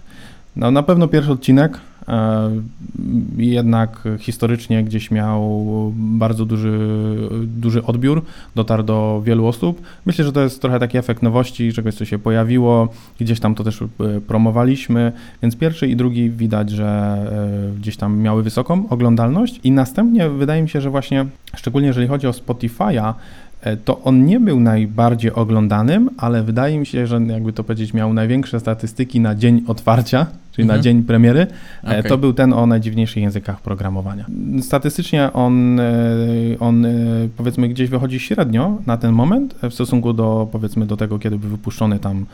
No, 0.55 0.71
na 0.71 0.83
pewno 0.83 1.07
pierwszy 1.07 1.31
odcinek, 1.31 1.79
jednak 3.37 4.03
historycznie 4.19 4.83
gdzieś 4.83 5.11
miał 5.11 5.61
bardzo 5.95 6.45
duży, 6.45 6.79
duży 7.43 7.83
odbiór, 7.83 8.23
dotarł 8.55 8.83
do 8.83 9.21
wielu 9.25 9.47
osób. 9.47 9.81
Myślę, 10.05 10.25
że 10.25 10.31
to 10.31 10.41
jest 10.41 10.61
trochę 10.61 10.79
taki 10.79 10.97
efekt 10.97 11.23
nowości, 11.23 11.73
czegoś, 11.73 11.95
co 11.95 12.05
się 12.05 12.19
pojawiło, 12.19 12.89
gdzieś 13.19 13.39
tam 13.39 13.55
to 13.55 13.63
też 13.63 13.81
e, 13.81 13.87
promowaliśmy, 14.27 15.11
więc 15.41 15.55
pierwszy 15.55 15.87
i 15.87 15.95
drugi 15.95 16.29
widać, 16.29 16.69
że 16.69 16.87
e, 17.73 17.79
gdzieś 17.79 17.97
tam 17.97 18.17
miały 18.17 18.43
wysoką 18.43 18.89
oglądalność. 18.89 19.59
I 19.63 19.71
następnie 19.71 20.29
wydaje 20.29 20.61
mi 20.61 20.69
się, 20.69 20.81
że 20.81 20.89
właśnie, 20.89 21.25
szczególnie 21.55 21.87
jeżeli 21.87 22.07
chodzi 22.07 22.27
o 22.27 22.31
Spotify'a, 22.31 23.13
to 23.85 24.01
on 24.03 24.25
nie 24.25 24.39
był 24.39 24.59
najbardziej 24.59 25.33
oglądanym, 25.33 26.09
ale 26.17 26.43
wydaje 26.43 26.79
mi 26.79 26.85
się, 26.85 27.07
że 27.07 27.21
jakby 27.21 27.53
to 27.53 27.63
powiedzieć, 27.63 27.93
miał 27.93 28.13
największe 28.13 28.59
statystyki 28.59 29.19
na 29.19 29.35
dzień 29.35 29.63
otwarcia, 29.67 30.27
czyli 30.51 30.63
mhm. 30.63 30.79
na 30.79 30.83
dzień 30.83 31.03
premiery, 31.03 31.39
e, 31.83 31.87
okay. 31.87 32.03
to 32.03 32.17
był 32.17 32.33
ten 32.33 32.53
o 32.53 32.65
najdziwniejszych 32.65 33.23
językach 33.23 33.61
programowania. 33.61 34.25
Statystycznie 34.61 35.33
on, 35.33 35.79
e, 35.79 35.83
on 36.59 36.85
e, 36.85 36.89
powiedzmy 37.37 37.69
gdzieś 37.69 37.89
wychodzi 37.89 38.19
średnio 38.19 38.77
na 38.85 38.97
ten 38.97 39.11
moment 39.11 39.55
w 39.69 39.73
stosunku 39.73 40.13
do 40.13 40.47
powiedzmy 40.51 40.85
do 40.85 40.97
tego, 40.97 41.19
kiedy 41.19 41.37
był 41.37 41.49
wypuszczony 41.49 41.99
tam 41.99 42.25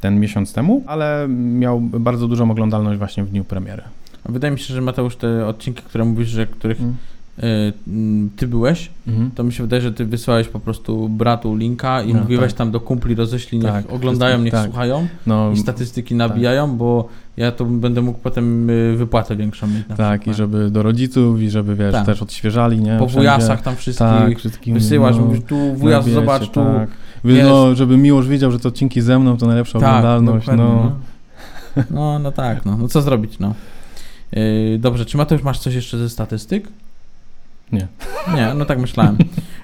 ten 0.00 0.20
miesiąc 0.20 0.52
temu, 0.52 0.84
ale 0.86 1.26
miał 1.28 1.80
bardzo 1.80 2.28
dużą 2.28 2.50
oglądalność 2.50 2.98
właśnie 2.98 3.24
w 3.24 3.30
dniu 3.30 3.44
premiery. 3.44 3.82
Wydaje 4.28 4.52
mi 4.52 4.58
się, 4.58 4.74
że 4.74 4.80
Mateusz 4.80 5.16
te 5.16 5.46
odcinki, 5.46 5.82
które 5.82 6.04
mówisz, 6.04 6.28
że 6.28 6.46
których 6.46 6.78
hmm 6.78 6.94
Y, 6.94 7.13
ty 8.36 8.46
byłeś, 8.46 8.90
mhm. 9.06 9.30
to 9.30 9.44
mi 9.44 9.52
się 9.52 9.62
wydaje, 9.62 9.82
że 9.82 9.92
ty 9.92 10.04
wysłałeś 10.04 10.48
po 10.48 10.60
prostu 10.60 11.08
bratu 11.08 11.56
linka 11.56 12.02
i 12.02 12.14
no, 12.14 12.20
mówiłeś 12.20 12.52
tak. 12.52 12.58
tam 12.58 12.70
do 12.70 12.80
kumpli 12.80 13.14
roześlij, 13.14 13.62
niech 13.62 13.72
tak, 13.72 13.92
oglądają, 13.92 14.38
niech 14.38 14.52
tak. 14.52 14.64
słuchają 14.64 15.06
no, 15.26 15.52
i 15.52 15.56
statystyki 15.56 16.14
nabijają, 16.14 16.68
tak. 16.68 16.76
bo 16.76 17.08
ja 17.36 17.52
to 17.52 17.64
będę 17.64 18.02
mógł 18.02 18.18
potem 18.18 18.70
y, 18.70 18.96
wypłatę 18.96 19.36
większą 19.36 19.66
mieć. 19.66 19.86
tak, 19.96 20.20
przykład. 20.20 20.26
i 20.26 20.34
żeby 20.34 20.70
do 20.70 20.82
rodziców 20.82 21.42
i 21.42 21.50
żeby, 21.50 21.76
wiesz, 21.76 21.92
tak. 21.92 22.06
też 22.06 22.22
odświeżali, 22.22 22.80
nie? 22.80 22.96
Po 22.98 23.06
wujasach 23.06 23.62
tam 23.62 23.76
wszystkich 23.76 24.42
tak, 24.42 24.74
wysyłasz, 24.74 25.16
no, 25.16 25.22
mówisz, 25.22 25.40
tu 25.48 25.74
wujas 25.74 26.08
zobacz, 26.08 26.50
tu. 26.50 26.60
No, 27.24 27.74
żeby 27.74 27.96
Miłosz 27.96 28.28
wiedział, 28.28 28.50
że 28.50 28.58
to 28.58 28.68
odcinki 28.68 29.00
ze 29.00 29.18
mną 29.18 29.36
to 29.36 29.46
najlepsza 29.46 29.78
oglądalność, 29.78 30.46
no. 30.46 30.56
no. 30.56 30.92
No, 31.90 32.18
no 32.18 32.32
tak, 32.32 32.64
no. 32.64 32.76
no 32.76 32.88
co 32.88 33.02
zrobić, 33.02 33.38
no. 33.38 33.54
Yy, 34.32 34.78
dobrze, 34.78 35.06
czy 35.06 35.16
Mateusz 35.16 35.42
masz 35.42 35.58
coś 35.58 35.74
jeszcze 35.74 35.98
ze 35.98 36.08
statystyk? 36.08 36.68
Nie. 37.72 37.86
Nie, 38.34 38.54
no 38.54 38.64
tak 38.64 38.78
myślałem. 38.78 39.16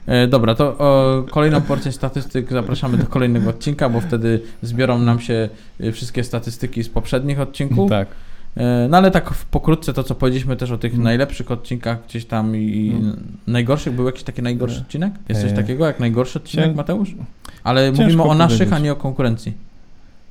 E, 0.06 0.26
dobra, 0.26 0.54
to 0.54 0.78
o, 0.78 1.24
kolejną 1.30 1.60
porcję 1.60 1.92
statystyk 1.92 2.50
zapraszamy 2.50 2.98
do 2.98 3.06
kolejnego 3.06 3.50
odcinka, 3.50 3.88
bo 3.88 4.00
wtedy 4.00 4.42
zbiorą 4.62 4.98
nam 4.98 5.20
się 5.20 5.48
e, 5.80 5.92
wszystkie 5.92 6.24
statystyki 6.24 6.84
z 6.84 6.88
poprzednich 6.88 7.40
odcinków. 7.40 7.90
Tak. 7.90 8.08
E, 8.56 8.86
no 8.90 8.96
ale 8.96 9.10
tak 9.10 9.34
pokrótce 9.50 9.92
to, 9.92 10.04
co 10.04 10.14
powiedzieliśmy 10.14 10.56
też 10.56 10.70
o 10.70 10.78
tych 10.78 10.92
hmm. 10.92 11.04
najlepszych 11.04 11.50
odcinkach 11.50 11.98
gdzieś 12.08 12.24
tam 12.24 12.56
i 12.56 12.90
hmm. 12.92 13.22
najgorszych. 13.46 13.94
Był 13.94 14.06
jakiś 14.06 14.22
taki 14.22 14.42
najgorszy 14.42 14.78
e, 14.78 14.80
odcinek? 14.80 15.12
Jest 15.28 15.40
coś 15.40 15.52
takiego 15.52 15.86
jak 15.86 16.00
najgorszy 16.00 16.38
odcinek, 16.38 16.76
Mateusz? 16.76 17.14
Ale 17.64 17.86
Ciężko 17.86 18.02
mówimy 18.02 18.22
o 18.22 18.34
naszych, 18.34 18.72
a 18.72 18.78
nie 18.78 18.92
o 18.92 18.96
konkurencji. 18.96 19.52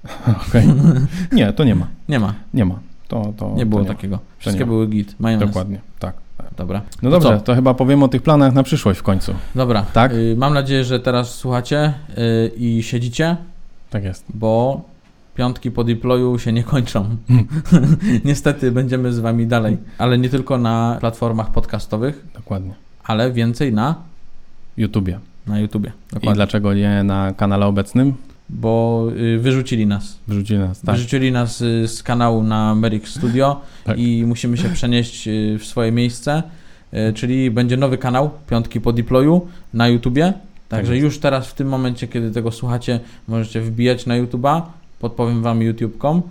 Okej. 0.47 0.67
Okay. 0.69 1.07
Nie, 1.31 1.53
to 1.53 1.63
nie 1.63 1.75
ma. 1.75 1.87
Nie 2.09 2.19
ma. 2.19 2.33
Nie 2.53 2.65
ma. 2.65 2.79
To, 3.07 3.33
to, 3.37 3.53
nie 3.55 3.65
było 3.65 3.81
to 3.81 3.89
nie 3.89 3.95
takiego. 3.95 4.19
Wszystkie 4.37 4.65
były 4.65 4.87
git. 4.87 5.15
Mają 5.19 5.39
Dokładnie, 5.39 5.79
tak. 5.99 6.13
Dobra. 6.57 6.81
No 7.01 7.09
dobrze, 7.09 7.29
to, 7.29 7.39
to, 7.39 7.55
chyba 7.55 7.73
powiemy 7.73 8.05
o 8.05 8.07
tych 8.07 8.21
planach 8.21 8.53
na 8.53 8.63
przyszłość 8.63 8.99
w 8.99 9.03
końcu. 9.03 9.33
Dobra. 9.55 9.85
Tak? 9.93 10.13
Y, 10.13 10.35
mam 10.37 10.53
nadzieję, 10.53 10.83
że 10.83 10.99
teraz 10.99 11.35
słuchacie 11.35 11.93
y, 12.09 12.51
i 12.57 12.83
siedzicie. 12.83 13.37
Tak 13.89 14.03
jest. 14.03 14.25
Bo 14.33 14.81
piątki 15.35 15.71
po 15.71 15.83
deployu 15.83 16.39
się 16.39 16.53
nie 16.53 16.63
kończą. 16.63 17.05
Niestety 18.25 18.71
będziemy 18.71 19.13
z 19.13 19.19
wami 19.19 19.47
dalej, 19.47 19.77
ale 19.97 20.17
nie 20.17 20.29
tylko 20.29 20.57
na 20.57 20.97
platformach 20.99 21.51
podcastowych. 21.51 22.25
Dokładnie. 22.33 22.73
Ale 23.03 23.31
więcej 23.31 23.73
na 23.73 23.95
YouTubie. 24.77 25.19
Na 25.47 25.59
YouTubie. 25.59 25.91
Dokładnie. 26.07 26.31
I 26.31 26.33
dlaczego 26.33 26.73
nie 26.73 27.03
na 27.03 27.33
kanale 27.33 27.65
obecnym? 27.65 28.13
Bo 28.49 29.05
y, 29.35 29.39
wyrzucili 29.39 29.87
nas. 29.87 30.19
Wyrzucili 30.27 30.59
nas, 30.59 30.81
tak. 30.81 30.95
Wyrzucili 30.95 31.31
nas 31.31 31.61
y, 31.61 31.87
z 31.87 32.03
kanału 32.03 32.43
na 32.43 32.75
Merrick 32.75 33.07
Studio 33.07 33.61
tak. 33.83 33.99
i 33.99 34.23
musimy 34.25 34.57
się 34.57 34.69
przenieść 34.69 35.27
y, 35.27 35.57
w 35.59 35.65
swoje 35.65 35.91
miejsce, 35.91 36.43
czyli 37.15 37.51
będzie 37.51 37.77
nowy 37.77 37.97
kanał, 37.97 38.29
piątki 38.49 38.81
po 38.81 38.93
deployu 38.93 39.47
na 39.73 39.87
YouTubie. 39.87 40.33
Także 40.69 40.93
tak 40.93 41.01
już 41.01 41.19
teraz 41.19 41.47
w 41.47 41.53
tym 41.53 41.67
momencie, 41.67 42.07
kiedy 42.07 42.31
tego 42.31 42.51
słuchacie, 42.51 42.99
możecie 43.27 43.61
wbijać 43.61 44.05
na 44.05 44.21
YouTube'a, 44.21 44.61
podpowiem 44.99 45.41
wam 45.41 45.61
youtube.com 45.61 46.21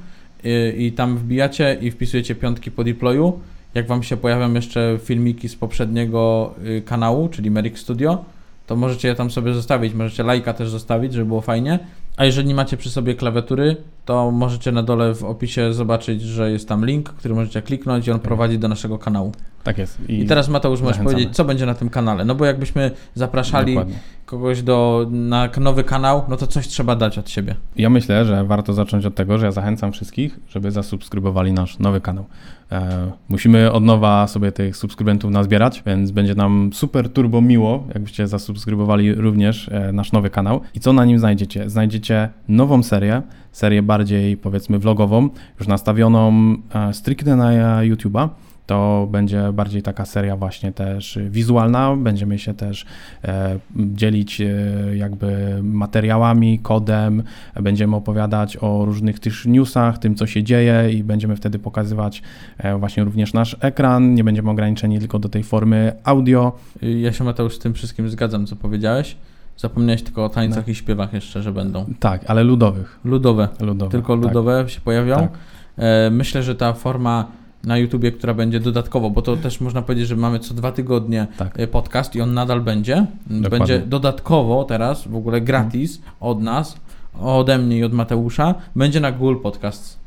i, 0.44 0.87
i 0.87 0.92
tam 0.92 1.18
wbijacie 1.18 1.78
i 1.81 1.90
wpisujecie 1.90 2.35
piątki 2.35 2.70
po 2.70 2.85
deployu. 2.85 3.40
Jak 3.74 3.87
wam 3.87 4.02
się 4.02 4.16
pojawią 4.16 4.54
jeszcze 4.54 4.98
filmiki 5.04 5.48
z 5.48 5.57
poprzedniego 5.57 6.54
kanału, 6.85 7.28
czyli 7.28 7.50
Merrick 7.50 7.78
Studio, 7.78 8.24
to 8.66 8.76
możecie 8.76 9.09
je 9.09 9.14
tam 9.14 9.31
sobie 9.31 9.54
zostawić. 9.54 9.94
Możecie 9.94 10.22
lajka 10.22 10.52
też 10.52 10.68
zostawić, 10.68 11.12
żeby 11.12 11.26
było 11.26 11.40
fajnie. 11.40 11.78
A 12.18 12.24
jeżeli 12.24 12.54
macie 12.54 12.76
przy 12.76 12.90
sobie 12.90 13.14
klawiatury, 13.14 13.76
to 14.04 14.31
możecie 14.31 14.72
na 14.72 14.83
dole 14.83 15.14
w 15.14 15.24
opisie 15.24 15.72
zobaczyć, 15.72 16.22
że 16.22 16.50
jest 16.50 16.68
tam 16.68 16.87
link, 16.87 17.09
który 17.09 17.35
możecie 17.35 17.62
kliknąć 17.62 18.07
i 18.07 18.11
on 18.11 18.20
prowadzi 18.20 18.59
do 18.59 18.68
naszego 18.68 18.98
kanału. 18.98 19.33
Tak 19.64 19.78
jest. 19.78 19.98
I, 20.09 20.20
I 20.20 20.26
teraz 20.26 20.48
Mateusz 20.48 20.81
możesz 20.81 20.98
powiedzieć, 20.98 21.37
co 21.37 21.44
będzie 21.44 21.66
na 21.66 21.74
tym 21.74 21.88
kanale. 21.88 22.24
No 22.24 22.35
bo 22.35 22.44
jakbyśmy 22.44 22.90
zapraszali 23.14 23.74
Dokładnie. 23.74 23.98
kogoś 24.26 24.62
do, 24.62 25.07
na 25.11 25.48
nowy 25.61 25.85
kanał, 25.85 26.22
no 26.28 26.37
to 26.37 26.46
coś 26.46 26.68
trzeba 26.68 26.96
dać 26.96 27.18
od 27.18 27.31
siebie. 27.31 27.54
Ja 27.76 27.90
myślę, 27.90 28.24
że 28.24 28.44
warto 28.44 28.72
zacząć 28.72 29.07
od 29.07 29.14
tego, 29.14 29.38
że 29.38 29.46
ja 29.46 29.52
zachęcam 29.52 29.92
wszystkich, 29.92 30.40
żeby 30.48 30.70
zasubskrybowali 30.70 31.52
nasz 31.52 31.78
nowy 31.78 32.00
kanał. 32.00 32.24
E, 32.72 33.11
musimy 33.28 33.72
od 33.72 33.85
nowa 33.85 34.26
sobie 34.26 34.52
tych 34.52 34.76
subskrybentów 34.76 35.31
nazbierać, 35.31 35.83
więc 35.87 36.11
będzie 36.11 36.35
nam 36.35 36.70
super 36.72 37.12
turbo 37.12 37.40
miło, 37.40 37.85
jakbyście 37.94 38.28
zasubskrybowali 38.28 39.14
również 39.14 39.68
e, 39.68 39.92
nasz 39.92 40.12
nowy 40.12 40.31
kanał. 40.31 40.61
I 40.74 40.81
co 40.81 40.92
na 40.92 41.04
nim 41.04 41.18
znajdziecie? 41.18 41.70
Znajdziecie 41.70 42.08
nową 42.49 42.83
serię, 42.83 43.23
serię 43.53 43.83
bardziej 43.83 44.37
powiedzmy 44.37 44.79
vlogową, 44.79 45.29
już 45.59 45.68
nastawioną 45.68 46.33
e, 46.75 46.92
stricte 46.92 47.37
na 47.37 47.81
YouTube'a 47.83 48.29
to 48.68 49.09
będzie 49.11 49.53
bardziej 49.53 49.83
taka 49.83 50.05
seria 50.05 50.37
właśnie 50.37 50.73
też 50.73 51.18
wizualna. 51.31 51.97
Będziemy 51.97 52.38
się 52.38 52.55
też 52.55 52.87
e, 53.25 53.59
dzielić 53.77 54.40
e, 54.40 54.47
jakby 54.97 55.59
materiałami, 55.62 56.59
kodem, 56.59 57.23
będziemy 57.62 57.97
opowiadać 57.97 58.57
o 58.61 58.85
różnych 58.85 59.21
też 59.21 59.47
newsach, 59.47 59.99
tym 59.99 60.14
co 60.14 60.27
się 60.27 60.42
dzieje 60.42 60.90
i 60.92 61.05
będziemy 61.05 61.37
wtedy 61.37 61.59
pokazywać 61.59 62.23
e, 62.59 62.79
właśnie 62.79 63.05
również 63.05 63.33
nasz 63.33 63.57
ekran. 63.61 64.14
Nie 64.14 64.25
będziemy 64.25 64.51
ograniczeni 64.51 64.99
tylko 64.99 65.18
do 65.18 65.29
tej 65.29 65.42
formy 65.42 65.92
audio. 66.05 66.59
Ja 66.83 67.12
się 67.12 67.25
Mateusz 67.25 67.57
z 67.57 67.59
tym 67.59 67.75
wszystkim 67.75 68.09
zgadzam, 68.09 68.47
co 68.47 68.57
powiedziałeś. 68.57 69.16
Zapomniałeś 69.59 70.03
tylko 70.03 70.25
o 70.25 70.29
tańcach 70.29 70.66
no. 70.66 70.71
i 70.73 70.75
śpiewach 70.75 71.12
jeszcze, 71.12 71.42
że 71.42 71.53
będą. 71.53 71.85
Tak, 72.01 72.25
ale 72.27 72.44
ludowych. 72.44 72.99
Ludowe. 73.05 73.49
ludowe 73.61 73.90
tylko 73.90 74.16
tak. 74.16 74.23
ludowe 74.23 74.61
tak. 74.62 74.71
się 74.71 74.81
pojawią. 74.81 75.14
Tak. 75.16 75.31
E, 75.79 76.11
myślę, 76.11 76.42
że 76.42 76.55
ta 76.55 76.73
forma 76.73 77.27
na 77.64 77.79
YouTubie, 77.79 78.12
która 78.12 78.35
będzie 78.35 78.61
dodatkowo, 78.61 79.11
bo 79.11 79.23
to 79.23 79.37
też 79.37 79.61
można 79.61 79.83
powiedzieć, 79.83 80.09
że 80.09 80.16
mamy 80.16 80.38
co 80.38 80.55
dwa 80.55 80.73
tygodnie 80.73 81.27
tak. 81.37 81.61
E, 81.61 81.66
podcast 81.66 82.16
i 82.16 82.21
on 82.21 82.35
nadal 82.35 82.61
będzie. 82.61 83.07
Dokładnie. 83.27 83.59
Będzie 83.59 83.79
dodatkowo 83.79 84.64
teraz, 84.64 85.09
w 85.09 85.16
ogóle 85.16 85.40
gratis 85.40 86.01
od 86.21 86.42
nas, 86.42 86.77
ode 87.21 87.59
mnie 87.59 87.79
i 87.79 87.85
od 87.85 87.92
Mateusza, 87.92 88.55
będzie 88.77 89.01
na 89.01 89.12
Google 89.12 89.42
Podcast. 89.42 89.99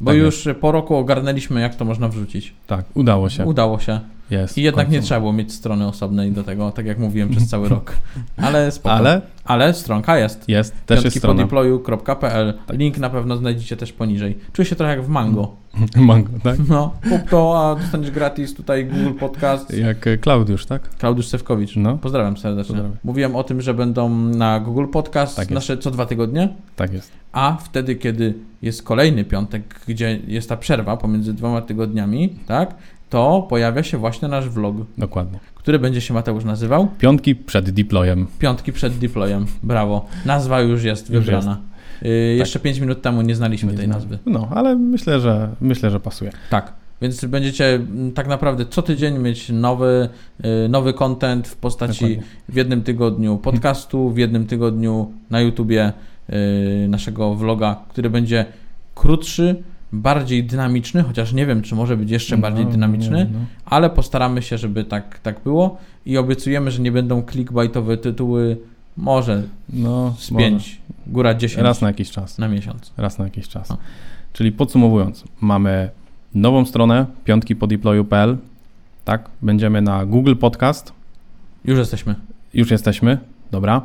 Bo 0.00 0.10
tak 0.10 0.20
już 0.20 0.46
jest. 0.46 0.60
po 0.60 0.72
roku 0.72 0.96
ogarnęliśmy, 0.96 1.60
jak 1.60 1.74
to 1.74 1.84
można 1.84 2.08
wrzucić. 2.08 2.54
Tak, 2.66 2.84
udało 2.94 3.28
się. 3.28 3.44
Udało 3.44 3.78
się. 3.78 4.00
Jest, 4.30 4.58
I 4.58 4.62
jednak 4.62 4.90
nie 4.90 5.00
trzeba 5.00 5.20
było 5.20 5.32
mieć 5.32 5.52
strony 5.52 5.86
osobnej 5.86 6.32
do 6.32 6.42
tego, 6.42 6.70
tak 6.70 6.86
jak 6.86 6.98
mówiłem 6.98 7.28
przez 7.28 7.48
cały 7.48 7.68
rok. 7.68 7.92
Ale 8.36 8.70
spoko. 8.70 8.94
Ale? 8.94 9.20
Ale 9.44 9.74
stronka 9.74 10.18
jest. 10.18 10.48
Jest, 10.48 10.74
też 10.86 11.04
jest 11.04 11.18
strona. 11.18 11.34
podeployu.pl. 11.34 12.54
Tak. 12.66 12.78
Link 12.78 12.98
na 12.98 13.10
pewno 13.10 13.36
znajdziecie 13.36 13.76
też 13.76 13.92
poniżej. 13.92 14.38
Czuję 14.52 14.66
się 14.66 14.76
trochę 14.76 14.96
jak 14.96 15.04
w 15.04 15.08
Mango. 15.08 15.56
Mango, 15.96 16.30
tak? 16.42 16.56
No, 16.68 16.92
kup 17.08 17.30
to, 17.30 17.70
a 17.70 17.74
dostaniesz 17.74 18.10
gratis 18.10 18.54
tutaj 18.54 18.86
Google 18.86 19.18
Podcast. 19.18 19.74
Jak 19.74 20.06
e, 20.06 20.18
Klaudiusz, 20.18 20.66
tak? 20.66 20.90
Klaudiusz 20.98 21.26
Sewkowicz. 21.26 21.76
No. 21.76 21.98
Pozdrawiam 21.98 22.36
serdecznie. 22.36 22.74
Pozdrawiam. 22.74 22.96
Mówiłem 23.04 23.36
o 23.36 23.44
tym, 23.44 23.60
że 23.60 23.74
będą 23.74 24.08
na 24.18 24.60
Google 24.60 24.86
Podcast 24.86 25.36
tak 25.36 25.50
nasze 25.50 25.78
co 25.78 25.90
dwa 25.90 26.06
tygodnie. 26.06 26.48
Tak 26.76 26.92
jest. 26.92 27.12
A 27.32 27.56
wtedy, 27.64 27.96
kiedy 27.96 28.34
jest 28.62 28.82
kolejny 28.82 29.24
piątek, 29.24 29.80
gdzie 29.88 30.20
jest 30.26 30.48
ta 30.48 30.56
przerwa 30.56 30.96
pomiędzy 30.96 31.34
dwoma 31.34 31.62
tygodniami, 31.62 32.28
tak? 32.46 32.74
To 33.10 33.46
pojawia 33.50 33.82
się 33.82 33.98
właśnie 33.98 34.28
nasz 34.28 34.48
vlog. 34.48 34.76
Dokładnie. 34.98 35.38
Który 35.54 35.78
będzie 35.78 36.00
się 36.00 36.14
Mateusz 36.14 36.44
nazywał? 36.44 36.88
Piątki 36.98 37.34
przed 37.34 37.70
deployem. 37.70 38.26
Piątki 38.38 38.72
przed 38.72 38.98
deployem. 38.98 39.46
Brawo. 39.62 40.06
Nazwa 40.24 40.60
już 40.60 40.84
jest 40.84 41.10
wybrana. 41.10 41.36
Już 41.36 41.46
jest. 41.46 42.02
Yy. 42.02 42.36
Jeszcze 42.36 42.60
5 42.60 42.78
minut 42.78 43.02
temu 43.02 43.22
nie 43.22 43.34
znaliśmy 43.34 43.72
nie 43.72 43.78
tej 43.78 43.88
nazwy. 43.88 44.18
No, 44.26 44.48
ale 44.54 44.76
myślę, 44.76 45.20
że 45.20 45.48
myślę, 45.60 45.90
że 45.90 46.00
pasuje. 46.00 46.30
Tak. 46.50 46.72
Więc 47.02 47.24
będziecie 47.24 47.74
mm, 47.74 48.12
tak 48.12 48.28
naprawdę 48.28 48.66
co 48.66 48.82
tydzień 48.82 49.18
mieć 49.18 49.48
nowy, 49.48 50.08
yy, 50.44 50.68
nowy 50.68 50.92
content 50.92 51.48
w 51.48 51.56
postaci 51.56 52.00
Dokładnie. 52.00 52.22
w 52.48 52.56
jednym 52.56 52.82
tygodniu 52.82 53.38
podcastu, 53.38 54.10
w 54.10 54.18
jednym 54.18 54.46
tygodniu 54.46 55.12
na 55.30 55.40
YouTubie 55.40 55.92
yy, 56.28 56.36
naszego 56.88 57.34
vloga, 57.34 57.76
który 57.88 58.10
będzie 58.10 58.44
krótszy, 58.94 59.62
bardziej 59.92 60.44
dynamiczny, 60.44 61.02
chociaż 61.02 61.32
nie 61.32 61.46
wiem, 61.46 61.62
czy 61.62 61.74
może 61.74 61.96
być 61.96 62.10
jeszcze 62.10 62.36
no, 62.36 62.42
bardziej 62.42 62.66
dynamiczny, 62.66 63.18
nie, 63.18 63.30
no. 63.32 63.38
ale 63.64 63.90
postaramy 63.90 64.42
się, 64.42 64.58
żeby 64.58 64.84
tak, 64.84 65.18
tak 65.18 65.40
było 65.44 65.78
i 66.06 66.18
obiecujemy, 66.18 66.70
że 66.70 66.82
nie 66.82 66.92
będą 66.92 67.22
clickbaitowe 67.22 67.96
tytuły 67.96 68.56
może 68.96 69.42
no, 69.72 70.14
z 70.18 70.30
5, 70.30 70.80
góra 71.06 71.34
10. 71.34 71.62
Raz 71.62 71.80
na 71.80 71.88
jakiś 71.88 72.10
czas. 72.10 72.38
Na 72.38 72.48
miesiąc. 72.48 72.92
Raz 72.96 73.18
na 73.18 73.24
jakiś 73.24 73.48
czas. 73.48 73.68
No. 73.68 73.78
Czyli 74.32 74.52
podsumowując, 74.52 75.24
mamy 75.40 75.90
nową 76.34 76.64
stronę 76.66 77.06
piątki 77.24 77.56
po 77.56 77.66
deployu.pl, 77.66 78.36
tak? 79.04 79.28
Będziemy 79.42 79.82
na 79.82 80.06
Google 80.06 80.34
Podcast. 80.34 80.92
Już 81.64 81.78
jesteśmy. 81.78 82.14
Już 82.54 82.70
jesteśmy, 82.70 83.18
dobra. 83.50 83.82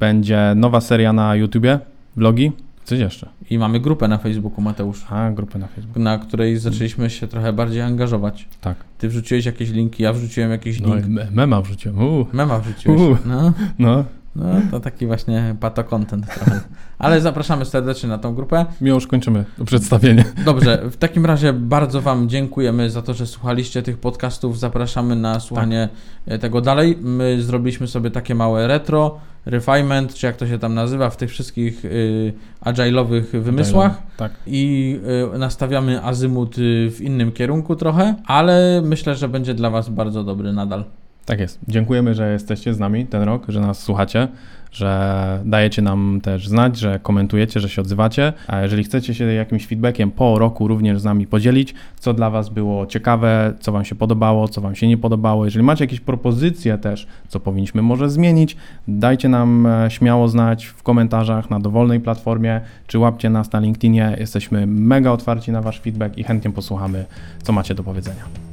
Będzie 0.00 0.52
nowa 0.56 0.80
seria 0.80 1.12
na 1.12 1.34
YouTubie, 1.34 1.78
vlogi. 2.16 2.52
Coś 2.86 2.98
jeszcze. 2.98 3.28
I 3.50 3.58
mamy 3.58 3.80
grupę 3.80 4.08
na 4.08 4.18
Facebooku, 4.18 4.60
Mateusz. 4.60 5.04
A, 5.10 5.30
grupę 5.30 5.58
na 5.58 5.66
Facebooku. 5.66 6.02
Na 6.02 6.18
której 6.18 6.58
zaczęliśmy 6.58 7.10
się 7.10 7.26
trochę 7.28 7.52
bardziej 7.52 7.80
angażować. 7.80 8.48
Tak. 8.60 8.76
Ty 8.98 9.08
wrzuciłeś 9.08 9.46
jakieś 9.46 9.70
linki, 9.70 10.02
ja 10.02 10.12
wrzuciłem 10.12 10.50
jakiś 10.50 10.80
no, 10.80 10.94
link. 10.96 11.06
Mema 11.30 11.62
wrzuciłem. 11.62 11.98
Uh. 11.98 12.34
Mema 12.34 12.58
wrzuciłeś. 12.58 13.00
Uh. 13.00 13.18
No. 13.26 13.52
no. 13.78 14.04
No, 14.36 14.44
to 14.70 14.80
taki 14.80 15.06
właśnie 15.06 15.56
pato 15.60 15.84
content 15.84 16.26
trochę. 16.34 16.60
Ale 16.98 17.20
zapraszamy 17.20 17.64
serdecznie 17.64 18.08
na 18.08 18.18
tą 18.18 18.34
grupę. 18.34 18.66
My 18.80 18.88
już 18.88 19.06
kończymy 19.06 19.44
przedstawienie. 19.64 20.24
Dobrze, 20.44 20.82
w 20.90 20.96
takim 20.96 21.26
razie 21.26 21.52
bardzo 21.52 22.00
Wam 22.00 22.28
dziękujemy 22.28 22.90
za 22.90 23.02
to, 23.02 23.14
że 23.14 23.26
słuchaliście 23.26 23.82
tych 23.82 23.98
podcastów. 23.98 24.58
Zapraszamy 24.58 25.16
na 25.16 25.40
słuchanie 25.40 25.88
tak. 26.28 26.40
tego 26.40 26.60
dalej. 26.60 26.98
My 27.00 27.42
zrobiliśmy 27.42 27.86
sobie 27.86 28.10
takie 28.10 28.34
małe 28.34 28.66
retro, 28.66 29.18
refinement, 29.46 30.14
czy 30.14 30.26
jak 30.26 30.36
to 30.36 30.46
się 30.46 30.58
tam 30.58 30.74
nazywa, 30.74 31.10
w 31.10 31.16
tych 31.16 31.30
wszystkich 31.30 31.84
y, 31.84 32.32
agile'owych 32.64 33.40
wymysłach. 33.40 33.92
Agile, 33.92 34.16
tak. 34.16 34.32
I 34.46 34.96
y, 35.34 35.38
nastawiamy 35.38 36.02
azymut 36.02 36.56
w 36.90 37.00
innym 37.00 37.32
kierunku 37.32 37.76
trochę, 37.76 38.14
ale 38.26 38.82
myślę, 38.84 39.14
że 39.14 39.28
będzie 39.28 39.54
dla 39.54 39.70
Was 39.70 39.88
bardzo 39.88 40.24
dobry 40.24 40.52
nadal. 40.52 40.84
Tak 41.26 41.40
jest. 41.40 41.58
Dziękujemy, 41.68 42.14
że 42.14 42.32
jesteście 42.32 42.74
z 42.74 42.78
nami 42.78 43.06
ten 43.06 43.22
rok, 43.22 43.44
że 43.48 43.60
nas 43.60 43.82
słuchacie 43.82 44.28
że 44.76 45.40
dajecie 45.44 45.82
nam 45.82 46.20
też 46.22 46.48
znać, 46.48 46.78
że 46.78 47.00
komentujecie, 47.02 47.60
że 47.60 47.68
się 47.68 47.80
odzywacie. 47.80 48.32
A 48.46 48.62
jeżeli 48.62 48.84
chcecie 48.84 49.14
się 49.14 49.24
jakimś 49.24 49.66
feedbackiem 49.66 50.10
po 50.10 50.38
roku 50.38 50.68
również 50.68 51.00
z 51.00 51.04
nami 51.04 51.26
podzielić, 51.26 51.74
co 52.00 52.14
dla 52.14 52.30
Was 52.30 52.48
było 52.48 52.86
ciekawe, 52.86 53.54
co 53.60 53.72
Wam 53.72 53.84
się 53.84 53.94
podobało, 53.94 54.48
co 54.48 54.60
Wam 54.60 54.74
się 54.74 54.88
nie 54.88 54.98
podobało, 54.98 55.44
jeżeli 55.44 55.64
macie 55.64 55.84
jakieś 55.84 56.00
propozycje 56.00 56.78
też, 56.78 57.06
co 57.28 57.40
powinniśmy 57.40 57.82
może 57.82 58.10
zmienić, 58.10 58.56
dajcie 58.88 59.28
nam 59.28 59.66
e, 59.66 59.90
śmiało 59.90 60.28
znać 60.28 60.64
w 60.66 60.82
komentarzach 60.82 61.50
na 61.50 61.60
dowolnej 61.60 62.00
platformie, 62.00 62.60
czy 62.86 62.98
łapcie 62.98 63.30
nas 63.30 63.52
na 63.52 63.60
LinkedInie. 63.60 64.16
Jesteśmy 64.20 64.66
mega 64.66 65.10
otwarci 65.10 65.52
na 65.52 65.62
Wasz 65.62 65.80
feedback 65.80 66.18
i 66.18 66.24
chętnie 66.24 66.50
posłuchamy, 66.50 67.04
co 67.42 67.52
macie 67.52 67.74
do 67.74 67.82
powiedzenia. 67.82 68.45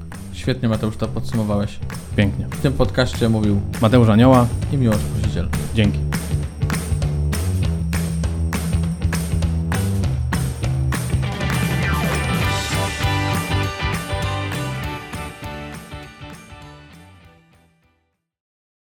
Świetnie 0.44 0.70
Mateusz 0.70 0.98
to 0.98 1.08
podsumowałeś. 1.08 1.80
Pięknie. 2.16 2.48
W 2.52 2.62
tym 2.62 2.74
podcaście 2.74 3.30
mówił 3.30 3.62
Mateusz 3.82 4.10
Anioła 4.10 4.48
i 4.72 4.78
Miłosz 4.78 4.98
Posiciel. 4.98 5.50
Dzięki. 5.76 6.00